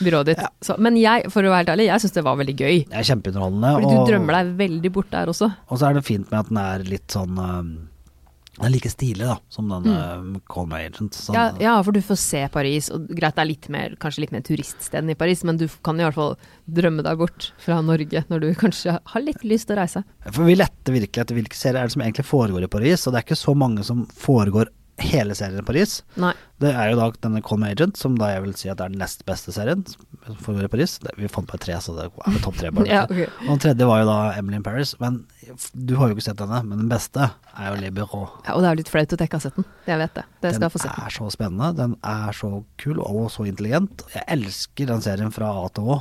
byrået 0.00 0.30
ditt. 0.30 0.44
Ja. 0.44 0.52
Så, 0.64 0.76
men 0.82 0.96
jeg, 1.00 1.26
for 1.32 1.46
å 1.46 1.52
være 1.52 1.64
helt 1.64 1.74
ærlig, 1.76 1.90
jeg 1.90 2.04
syns 2.04 2.16
det 2.16 2.24
var 2.26 2.38
veldig 2.40 2.54
gøy. 2.56 2.78
Det 2.90 3.00
er 3.00 3.10
kjempeunderholdende. 3.10 3.74
Fordi 3.80 3.90
og, 3.90 3.98
du 3.98 4.12
drømmer 4.12 4.38
deg 4.38 4.54
veldig 4.62 4.94
bort 4.96 5.12
der 5.12 5.32
også. 5.32 5.50
og 5.68 5.76
så 5.80 5.90
er 5.90 5.98
det 5.98 6.06
fint 6.06 6.32
med 6.32 6.40
at 6.40 6.50
den 6.52 6.62
er 6.62 6.88
litt 6.88 7.14
sånn 7.14 7.38
um, 7.40 7.70
Den 8.56 8.68
er 8.68 8.72
like 8.72 8.88
stilig 8.92 9.26
da, 9.28 9.36
som 9.52 9.68
den 9.68 9.88
mm. 9.90 10.38
Call 10.52 10.68
My 10.70 10.82
Agent. 10.86 11.16
Sånn. 11.16 11.36
ja, 11.36 11.48
ja, 11.60 11.74
for 11.84 11.96
du 11.96 12.00
får 12.04 12.20
se 12.22 12.40
Paris, 12.52 12.88
og 12.94 13.10
greit 13.10 13.36
det 13.36 13.44
er 13.44 13.50
litt 13.50 13.68
mer, 13.72 13.96
kanskje 14.00 14.24
litt 14.24 14.32
mer 14.32 14.44
turiststed 14.46 15.02
enn 15.02 15.12
i 15.12 15.18
Paris, 15.18 15.44
men 15.44 15.60
du 15.60 15.66
kan 15.84 16.00
i 16.00 16.06
hvert 16.06 16.16
fall 16.16 16.36
drømme 16.64 17.04
deg 17.04 17.20
bort 17.20 17.50
fra 17.62 17.82
Norge 17.84 18.24
når 18.32 18.46
du 18.46 18.48
kanskje 18.56 18.96
har 18.96 19.24
litt 19.24 19.44
lyst 19.44 19.68
til 19.68 19.76
å 19.76 19.82
reise. 19.82 20.04
For 20.30 20.48
vi 20.48 20.56
lette 20.56 20.94
virkelig 20.94 21.26
etter 21.26 21.36
hvilke 21.36 21.58
serier 21.58 21.82
er 21.82 21.90
det 21.90 21.96
som 21.98 22.06
egentlig 22.06 22.28
foregår 22.28 22.64
i 22.64 22.72
Paris, 22.78 23.04
og 23.04 23.12
det 23.12 23.20
er 23.20 23.28
ikke 23.28 23.44
så 23.44 23.56
mange 23.56 23.84
som 23.86 24.06
foregår 24.24 24.72
hele 24.98 25.34
serien 25.36 25.58
i 25.60 25.66
Paris. 25.66 25.98
Nei. 26.16 26.32
Det 26.62 26.70
er 26.72 26.88
jo 26.90 26.96
da 26.96 27.10
denne 27.20 27.42
Call 27.44 27.58
Me 27.60 27.68
Agent, 27.74 27.98
som 28.00 28.14
da 28.16 28.30
jeg 28.32 28.42
vil 28.46 28.54
si 28.56 28.70
at 28.72 28.80
er 28.80 28.88
den 28.88 28.98
nest 29.02 29.26
beste 29.28 29.52
serien 29.52 29.82
som 29.90 30.36
foregår 30.40 30.64
i 30.64 30.70
Paris. 30.72 30.94
Det, 31.04 31.12
vi 31.20 31.28
fant 31.28 31.46
bare 31.50 31.60
tre, 31.60 31.74
så 31.84 31.92
det 31.98 32.06
er 32.08 32.38
topp 32.42 32.56
tre. 32.56 32.70
bare. 32.72 32.86
Ja, 32.94 33.02
okay. 33.04 33.26
Og 33.44 33.50
den 33.52 33.60
tredje 33.66 33.88
var 33.90 34.00
jo 34.00 34.06
da 34.08 34.16
Emily 34.38 34.56
in 34.56 34.64
Paris. 34.64 34.94
Men 35.02 35.18
du 35.76 35.94
har 36.00 36.08
jo 36.08 36.16
ikke 36.16 36.24
sett 36.30 36.40
denne, 36.40 36.62
men 36.64 36.80
den 36.80 36.88
beste 36.88 37.28
er 37.28 37.68
jo 37.74 37.80
Le 37.82 37.90
Bureau. 37.92 38.30
Ja, 38.48 38.56
og 38.56 38.64
det 38.64 38.70
er 38.72 38.80
litt 38.80 38.88
flaut 38.94 39.12
at 39.12 39.20
jeg 39.20 39.28
ikke 39.28 39.36
har 39.42 39.44
sett 39.50 39.60
den. 39.60 39.68
Jeg 39.86 40.00
vet 40.00 40.16
det. 40.16 40.24
Det 40.40 40.54
skal 40.54 40.60
Den 40.62 40.66
jeg 40.70 40.74
få 40.78 40.82
se. 40.86 40.94
er 41.04 41.16
så 41.20 41.30
spennende, 41.36 41.70
den 41.82 41.96
er 42.16 42.32
så 42.40 42.52
kul 42.80 43.02
og 43.04 43.26
så 43.36 43.44
intelligent. 43.52 44.06
Jeg 44.16 44.24
elsker 44.38 44.88
den 44.94 45.04
serien 45.04 45.32
fra 45.36 45.52
A 45.60 45.68
til 45.76 45.92
Å, 45.92 46.00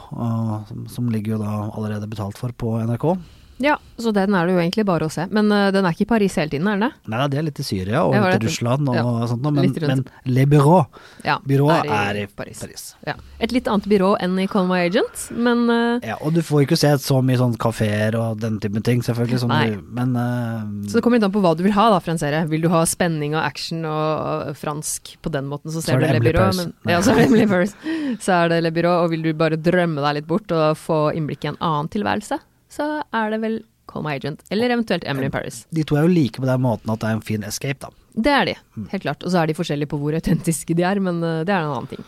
som- 0.71 0.87
som 0.87 1.09
ligger 1.11 1.35
jo 1.35 1.43
da 1.43 1.57
allerede 1.75 2.07
betalt 2.09 2.37
for 2.39 2.55
på 2.55 2.77
NRK. 2.87 3.17
Ja, 3.57 3.77
så 3.97 4.11
den 4.11 4.35
er 4.35 4.47
det 4.47 4.55
jo 4.55 4.59
egentlig 4.59 4.83
bare 4.87 5.07
å 5.07 5.11
se. 5.11 5.25
Men 5.31 5.47
uh, 5.53 5.69
den 5.71 5.85
er 5.87 5.95
ikke 5.95 6.03
i 6.03 6.09
Paris 6.09 6.35
hele 6.39 6.51
tiden, 6.51 6.67
er 6.67 6.75
den 6.79 6.89
det? 6.89 7.11
Nei, 7.11 7.19
det 7.31 7.39
er 7.39 7.45
litt 7.47 7.61
i 7.61 7.65
Syria 7.65 8.01
og 8.03 8.15
litt 8.15 8.43
i 8.43 8.49
Russland 8.49 8.89
og 8.91 8.97
ja, 8.97 9.03
sånt 9.31 9.45
noe, 9.45 9.55
men, 9.55 9.71
men 9.87 10.01
Le 10.27 10.45
Bureau, 10.51 10.81
Ja, 11.23 11.37
byrået 11.47 11.91
er 11.95 12.19
i, 12.19 12.25
Paris. 12.27 12.59
Paris. 12.65 12.83
Ja. 13.07 13.15
Et 13.39 13.55
litt 13.55 13.69
annet 13.71 13.87
byrå 13.89 14.11
enn 14.23 14.35
i 14.43 14.47
Conway 14.51 14.89
Agent, 14.89 15.27
men 15.31 15.65
uh, 15.71 16.03
Ja, 16.03 16.17
og 16.19 16.35
du 16.35 16.41
får 16.43 16.65
ikke 16.65 16.79
se 16.79 16.91
så 17.01 17.21
mye 17.23 17.39
sånn 17.39 17.55
kafeer 17.61 18.17
og 18.19 18.41
den 18.43 18.59
typen 18.63 18.83
ting, 18.85 19.03
selvfølgelig, 19.05 19.45
du, 19.45 19.85
men 19.95 20.15
uh, 20.19 20.65
Så 20.89 20.99
det 20.99 21.05
kommer 21.05 21.21
litt 21.21 21.27
an 21.29 21.35
på 21.35 21.43
hva 21.45 21.55
du 21.55 21.63
vil 21.65 21.75
ha 21.77 21.87
da 21.93 22.01
for 22.03 22.15
en 22.15 22.19
serie. 22.21 22.43
Vil 22.51 22.65
du 22.65 22.69
ha 22.73 22.83
spenning 22.89 23.37
og 23.37 23.43
action 23.45 23.85
og, 23.87 24.51
og 24.51 24.59
fransk 24.59 25.15
på 25.23 25.31
den 25.31 25.47
måten, 25.51 25.71
så 25.71 25.79
ser 25.79 25.95
Så 25.95 26.01
er 26.01 26.19
du 26.19 26.27
Le 26.27 26.33
Paris. 26.35 26.59
Men, 26.59 26.75
ja, 26.91 26.99
så 26.99 27.13
er 27.13 27.21
det 27.21 27.29
Emily 27.29 27.47
Purse. 27.47 27.95
Så 28.19 28.35
er 28.35 28.51
det 28.51 28.59
Le 28.65 28.73
Bureau, 28.75 29.05
og 29.05 29.15
vil 29.15 29.23
du 29.23 29.31
bare 29.37 29.59
drømme 29.59 30.03
deg 30.03 30.19
litt 30.19 30.27
bort 30.27 30.51
og 30.55 30.75
få 30.79 30.99
innblikk 31.15 31.47
i 31.47 31.53
en 31.53 31.61
annen 31.63 31.91
tilværelse, 31.95 32.39
så 32.75 32.89
er 33.15 33.31
det 33.35 33.39
vel 33.43 33.61
Call 33.87 34.03
My 34.03 34.15
Agent, 34.17 34.41
eller 34.51 34.73
eventuelt 34.73 35.03
Emily 35.07 35.27
in 35.29 35.31
Paris. 35.31 35.63
de 35.71 35.83
to 35.87 35.95
er 35.95 36.07
jo 36.07 36.13
like 36.13 36.41
på 36.41 36.47
den 36.49 36.61
måten 36.63 36.91
at 36.91 36.99
det 37.03 37.09
er 37.09 37.17
en 37.19 37.21
fin 37.21 37.43
escape, 37.47 37.79
da. 37.85 37.89
Det 38.15 38.31
er 38.31 38.45
de, 38.49 38.55
Mm. 38.75 38.87
helt 38.91 39.03
klart. 39.03 39.23
Og 39.23 39.31
så 39.31 39.41
er 39.43 39.47
de 39.47 39.53
forskjellige 39.53 39.87
på 39.91 39.99
hvor 39.99 40.15
autentiske 40.17 40.75
de 40.75 40.83
er, 40.83 40.99
men 40.99 41.21
øh, 41.23 41.43
det 41.45 41.53
er 41.53 41.61
en 41.63 41.71
annen 41.75 41.87
ting. 41.91 42.03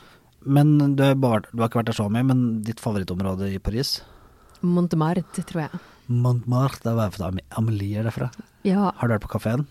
Men 0.46 0.96
du 0.96 1.04
har, 1.04 1.16
bare, 1.16 1.42
du 1.52 1.60
har 1.62 1.68
ikke 1.70 1.82
vært 1.82 1.92
der 1.92 1.98
så 1.98 2.10
mye, 2.10 2.24
men 2.24 2.62
ditt 2.64 2.80
favorittområde 2.80 3.50
i 3.54 3.60
Paris? 3.60 4.02
Montmartre, 4.62 5.24
tror 5.46 5.68
jeg. 5.68 5.80
Montmartre, 6.10 6.82
det 6.84 7.22
er 7.22 7.26
Am- 7.28 7.40
Amelie 7.60 8.00
er 8.00 8.08
derfra. 8.08 8.32
Ja, 8.66 8.92
Har 8.96 9.08
du 9.08 9.14
vært 9.14 9.26
på 9.28 9.34
kafeen? 9.38 9.68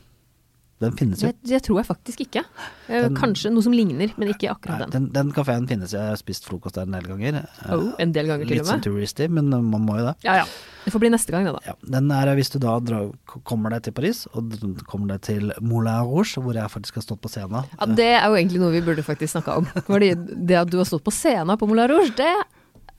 Den 0.79 0.93
finnes 0.93 1.23
jo. 1.25 1.31
det, 1.33 1.39
det 1.49 1.63
tror 1.65 1.79
jeg 1.81 1.87
faktisk 1.89 2.21
ikke. 2.27 2.43
Eh, 2.89 3.07
Den- 3.07 3.15
Kanskje 3.17 3.49
noe 3.51 3.63
som 3.65 3.73
ligner, 3.73 4.11
men 4.21 4.29
ikke 4.29 4.51
akkurat 4.53 4.83
den. 4.85 4.91
den, 4.93 5.07
den 5.15 5.31
kafeen 5.33 5.65
finnes, 5.67 5.95
jeg 5.97 6.05
har 6.11 6.17
spist 6.21 6.45
frokost 6.45 6.75
der 6.77 6.83
en 6.85 6.93
del 6.93 7.07
ganger. 7.09 7.39
Oh, 7.73 7.95
en 7.99 8.13
del 8.13 8.27
ganger 8.29 8.45
til 8.45 8.59
Litt 8.59 8.61
og 8.61 8.69
sånn 8.69 8.83
med. 8.83 8.85
touristy, 8.85 9.29
men 9.33 9.49
man 9.49 9.87
må 9.87 9.97
jo 9.97 10.05
det. 10.11 10.15
Ja, 10.27 10.35
ja. 10.43 10.45
Det 10.85 10.93
får 10.93 11.01
bli 11.01 11.09
neste 11.15 11.33
gang, 11.33 11.47
det 11.49 11.55
da. 11.57 11.63
Ja, 11.71 11.75
den 11.97 12.11
er 12.13 12.29
hvis 12.37 12.53
du 12.53 12.59
da 12.63 12.75
drar, 12.85 13.09
kommer 13.49 13.73
deg 13.73 13.83
til 13.89 13.93
Paris, 13.97 14.27
og 14.37 14.53
kommer 14.87 15.15
deg 15.17 15.23
til 15.27 15.49
Moulin 15.65 16.05
Rouge, 16.05 16.37
hvor 16.45 16.53
jeg 16.55 16.69
faktisk 16.71 17.01
har 17.01 17.07
stått 17.09 17.23
på 17.25 17.33
scenen. 17.33 17.65
Ja, 17.81 17.87
Det 17.97 18.11
er 18.21 18.29
jo 18.29 18.37
egentlig 18.37 18.61
noe 18.61 18.71
vi 18.77 18.85
burde 18.85 19.03
faktisk 19.03 19.33
snakka 19.33 19.57
om. 19.57 19.65
Fordi 19.89 20.13
det 20.15 20.61
at 20.61 20.69
du 20.71 20.77
har 20.77 20.85
stått 20.85 21.03
på 21.09 21.11
scenen 21.17 21.57
på 21.57 21.67
Moulin 21.67 21.89
Rouge, 21.91 22.13
det, 22.21 22.31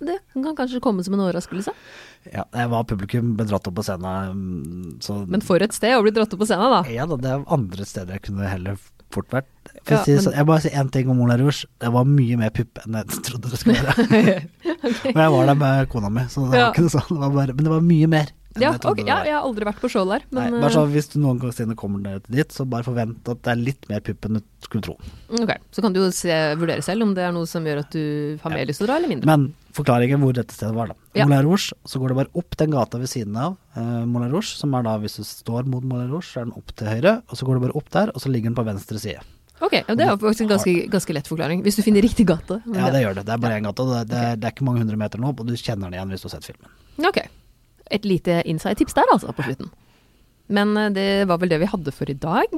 det 0.01 0.17
kan 0.33 0.57
kanskje 0.57 0.81
komme 0.81 1.05
som 1.05 1.13
en 1.13 1.23
overraskelse. 1.29 1.71
Ja, 2.33 2.43
jeg 2.53 2.71
var 2.73 2.85
publikum, 2.89 3.35
ble 3.37 3.47
dratt 3.49 3.67
opp 3.69 3.77
på 3.77 3.85
scenen, 3.85 4.35
mm, 4.35 4.91
så 5.03 5.19
Men 5.29 5.43
for 5.45 5.63
et 5.63 5.75
sted 5.75 5.95
å 5.97 6.03
bli 6.05 6.13
dratt 6.15 6.33
opp 6.33 6.43
på 6.43 6.49
scenen, 6.49 6.73
da. 6.73 6.81
Ja 6.91 7.07
da, 7.09 7.17
det 7.21 7.33
er 7.33 7.45
andre 7.57 7.87
steder 7.87 8.17
jeg 8.17 8.27
kunne 8.29 8.49
heller 8.51 8.79
fort 9.13 9.31
vært. 9.31 9.49
For 9.83 9.93
Ja, 9.95 9.99
å 10.01 10.05
si 10.05 10.15
det 10.15 10.23
sånn, 10.25 10.35
jeg 10.35 10.45
bare 10.49 10.63
sier 10.65 10.79
én 10.81 10.89
ting 10.91 11.09
om 11.09 11.17
Moulin 11.21 11.39
Rouge. 11.43 11.65
Det 11.79 11.91
var 11.93 12.09
mye 12.09 12.37
mer 12.39 12.49
pupp 12.55 12.81
enn 12.85 12.97
jeg 12.99 13.21
trodde 13.27 13.51
det 13.53 13.59
skulle 13.61 13.83
være. 13.87 14.07
Men 15.13 15.21
jeg 15.23 15.31
var 15.37 15.45
der 15.51 15.55
med 15.61 15.89
kona 15.93 16.09
mi, 16.09 16.25
så 16.31 16.47
det 16.49 16.57
Ja. 16.59 16.65
var 16.67 16.73
ikke 16.75 16.87
noe 16.87 16.95
sånn. 16.97 17.07
Det 17.13 17.23
var 17.23 17.37
bare, 17.37 17.53
men 17.55 17.63
det 17.69 17.71
var 17.77 17.81
mye 17.93 18.07
mer. 18.11 18.33
Ja, 18.57 18.71
jeg 18.73 18.81
trodde 18.81 19.03
ok, 19.03 19.05
det 19.05 19.11
ja, 19.11 19.17
jeg 19.27 19.33
har 19.35 19.43
aldri 19.45 19.65
vært 19.67 19.81
på 19.83 19.89
show 19.91 20.05
der, 20.09 20.23
men 20.33 20.47
Nei, 20.51 20.61
bare 20.63 20.73
så 20.73 20.81
Hvis 20.89 21.11
du 21.13 21.19
noen 21.21 21.37
gang 21.37 21.75
kommer 21.77 22.01
deg 22.01 22.23
dit, 22.25 22.49
så 22.55 22.65
bare 22.65 22.81
forvent 22.87 23.29
at 23.29 23.43
det 23.45 23.51
er 23.53 23.59
litt 23.61 23.85
mer 23.91 24.01
pupp 24.01 24.25
enn 24.25 24.39
du 24.39 24.41
skulle 24.65 24.81
tro. 24.87 24.95
eh, 25.29 25.43
ok, 25.43 25.51
Så 25.71 25.83
kan 25.85 25.93
du 25.93 25.99
jo 26.01 26.07
se, 26.09 26.33
vurdere 26.57 26.81
selv 26.81 27.05
om 27.05 27.13
det 27.13 27.21
er 27.27 27.35
noe 27.35 27.45
som 27.45 27.63
gjør 27.63 27.83
at 27.83 27.91
du 27.93 28.39
har 28.41 28.49
mer 28.55 28.65
lyst 28.65 28.81
til 28.81 28.87
å 28.87 28.89
dra, 28.89 28.97
eller 28.97 29.13
mindre. 29.13 29.29
Men 29.29 29.53
forklaringen 29.77 30.19
hvor 30.25 30.33
dette 30.33 30.57
stedet 30.57 30.73
var, 30.73 30.87
da. 30.89 30.95
Ja. 31.13 31.27
Moulin 31.29 31.45
Rouge, 31.45 31.69
så 31.85 32.01
går 32.01 32.07
det 32.15 32.17
bare 32.23 32.33
opp 32.41 32.57
den 32.57 32.71
gata 32.73 32.97
ved 32.97 33.09
siden 33.13 33.37
av 33.37 33.57
eh, 33.77 34.05
Moulin 34.09 34.33
Rouge, 34.33 34.57
som 34.57 34.73
er 34.73 34.89
da 34.89 34.97
hvis 35.05 35.19
du 35.21 35.23
står 35.23 35.69
mot 35.69 35.83
Moulin 35.85 36.09
Rouge, 36.09 36.25
så 36.25 36.41
er 36.41 36.49
den 36.49 36.57
opp 36.57 36.73
til 36.73 36.87
høyre, 36.89 37.21
og 37.29 37.37
så 37.37 37.45
går 37.45 37.59
du 37.61 37.67
bare 37.67 37.77
opp 37.77 37.91
der, 37.93 38.09
og 38.15 38.21
så 38.25 38.33
ligger 38.33 38.49
den 38.49 38.57
på 38.57 38.65
venstre 38.65 38.97
side. 38.97 39.21
Ok, 39.61 39.73
ja, 39.73 39.95
Det 39.95 40.03
er 40.05 40.11
jo 40.11 40.17
faktisk 40.21 40.41
en 40.45 40.51
ganske, 40.51 40.73
ganske 40.93 41.13
lett 41.17 41.27
forklaring, 41.27 41.63
hvis 41.65 41.75
du 41.79 41.81
finner 41.81 42.01
riktig 42.05 42.27
gate. 42.29 42.59
Ja, 42.75 42.91
det 42.93 43.01
gjør 43.01 43.15
det. 43.17 43.25
Det 43.25 43.33
er 43.33 43.41
bare 43.41 43.57
én 43.57 43.65
gate, 43.65 43.85
det, 43.89 44.03
det, 44.11 44.21
det 44.41 44.45
er 44.49 44.53
ikke 44.53 44.67
mange 44.67 44.83
hundre 44.83 44.97
meter 45.01 45.17
nå, 45.23 45.31
og 45.33 45.47
du 45.47 45.55
kjenner 45.57 45.87
den 45.89 45.97
igjen 45.97 46.11
hvis 46.13 46.21
du 46.21 46.27
har 46.29 46.35
sett 46.37 46.45
filmen. 46.51 46.69
Ok. 47.07 47.17
Et 47.89 48.05
lite 48.05 48.41
inside-tips 48.45 48.93
der, 48.93 49.09
altså, 49.13 49.33
på 49.33 49.45
slutten. 49.47 49.71
Men 50.53 50.75
eh, 50.77 50.89
det 50.95 51.07
var 51.27 51.39
vel 51.41 51.49
det 51.51 51.59
vi 51.63 51.69
hadde 51.71 51.91
for 51.95 52.09
i 52.11 52.13
dag. 52.13 52.53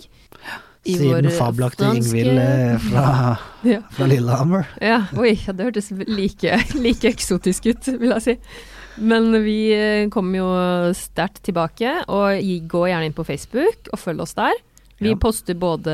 I 0.88 0.94
Siden 0.96 1.30
fabelaktige 1.36 1.96
Ingvild 2.00 2.38
eh, 2.40 2.76
fra, 2.90 3.06
Ja. 3.74 3.80
fra 3.96 4.06
Lillehammer. 4.08 4.68
Ja, 4.84 5.00
oi, 5.20 5.34
det 5.36 5.66
hørtes 5.70 5.90
like, 6.08 6.60
like 6.80 7.10
eksotisk 7.16 7.66
ut, 7.72 7.90
vil 8.00 8.14
jeg 8.16 8.26
si. 8.28 8.36
Men 9.00 9.32
vi 9.46 9.58
eh, 9.76 10.06
kommer 10.12 10.40
jo 10.42 10.50
sterkt 11.00 11.42
tilbake, 11.48 11.96
og 12.12 12.44
gå 12.72 12.84
gjerne 12.92 13.08
inn 13.10 13.16
på 13.18 13.24
Facebook 13.28 13.88
og 13.94 14.00
følg 14.04 14.24
oss 14.28 14.36
der. 14.36 14.60
Vi 15.00 15.14
Ja. 15.14 15.20
poster 15.20 15.56
både 15.56 15.94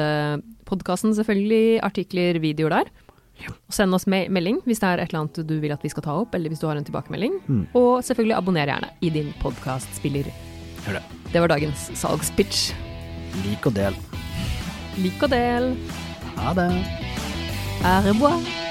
podkasten, 0.70 1.16
selvfølgelig, 1.18 1.82
artikler, 1.86 2.40
videoer 2.44 2.80
der. 2.80 2.94
Og 3.52 3.76
send 3.76 3.96
oss 3.96 4.08
me 4.08 4.22
melding 4.32 4.62
hvis 4.64 4.80
det 4.80 4.88
er 4.88 5.04
et 5.04 5.12
eller 5.12 5.26
annet 5.26 5.42
du 5.44 5.56
vil 5.60 5.74
at 5.76 5.84
vi 5.84 5.92
skal 5.92 6.06
ta 6.06 6.16
opp, 6.22 6.36
eller 6.38 6.52
hvis 6.52 6.62
du 6.64 6.68
har 6.70 6.80
en 6.80 6.88
tilbakemelding. 6.88 7.40
Mm. 7.48 7.64
Og 7.76 8.04
selvfølgelig 8.08 8.38
abonner 8.38 8.72
gjerne 8.72 8.92
i 9.02 9.14
din 9.14 9.32
podkastspiller. 9.44 10.30
Det. 10.86 11.02
Det 11.34 11.42
var 11.42 11.50
dagens 11.50 11.90
salgspitch. 11.98 12.70
Lik 13.44 13.66
og 13.68 13.74
del. 13.76 13.98
Lik 15.02 15.26
og 15.26 15.34
del. 15.34 15.74
Ha 16.38 16.54
det. 16.60 16.70
Au 17.86 17.98
revoir. 18.06 18.65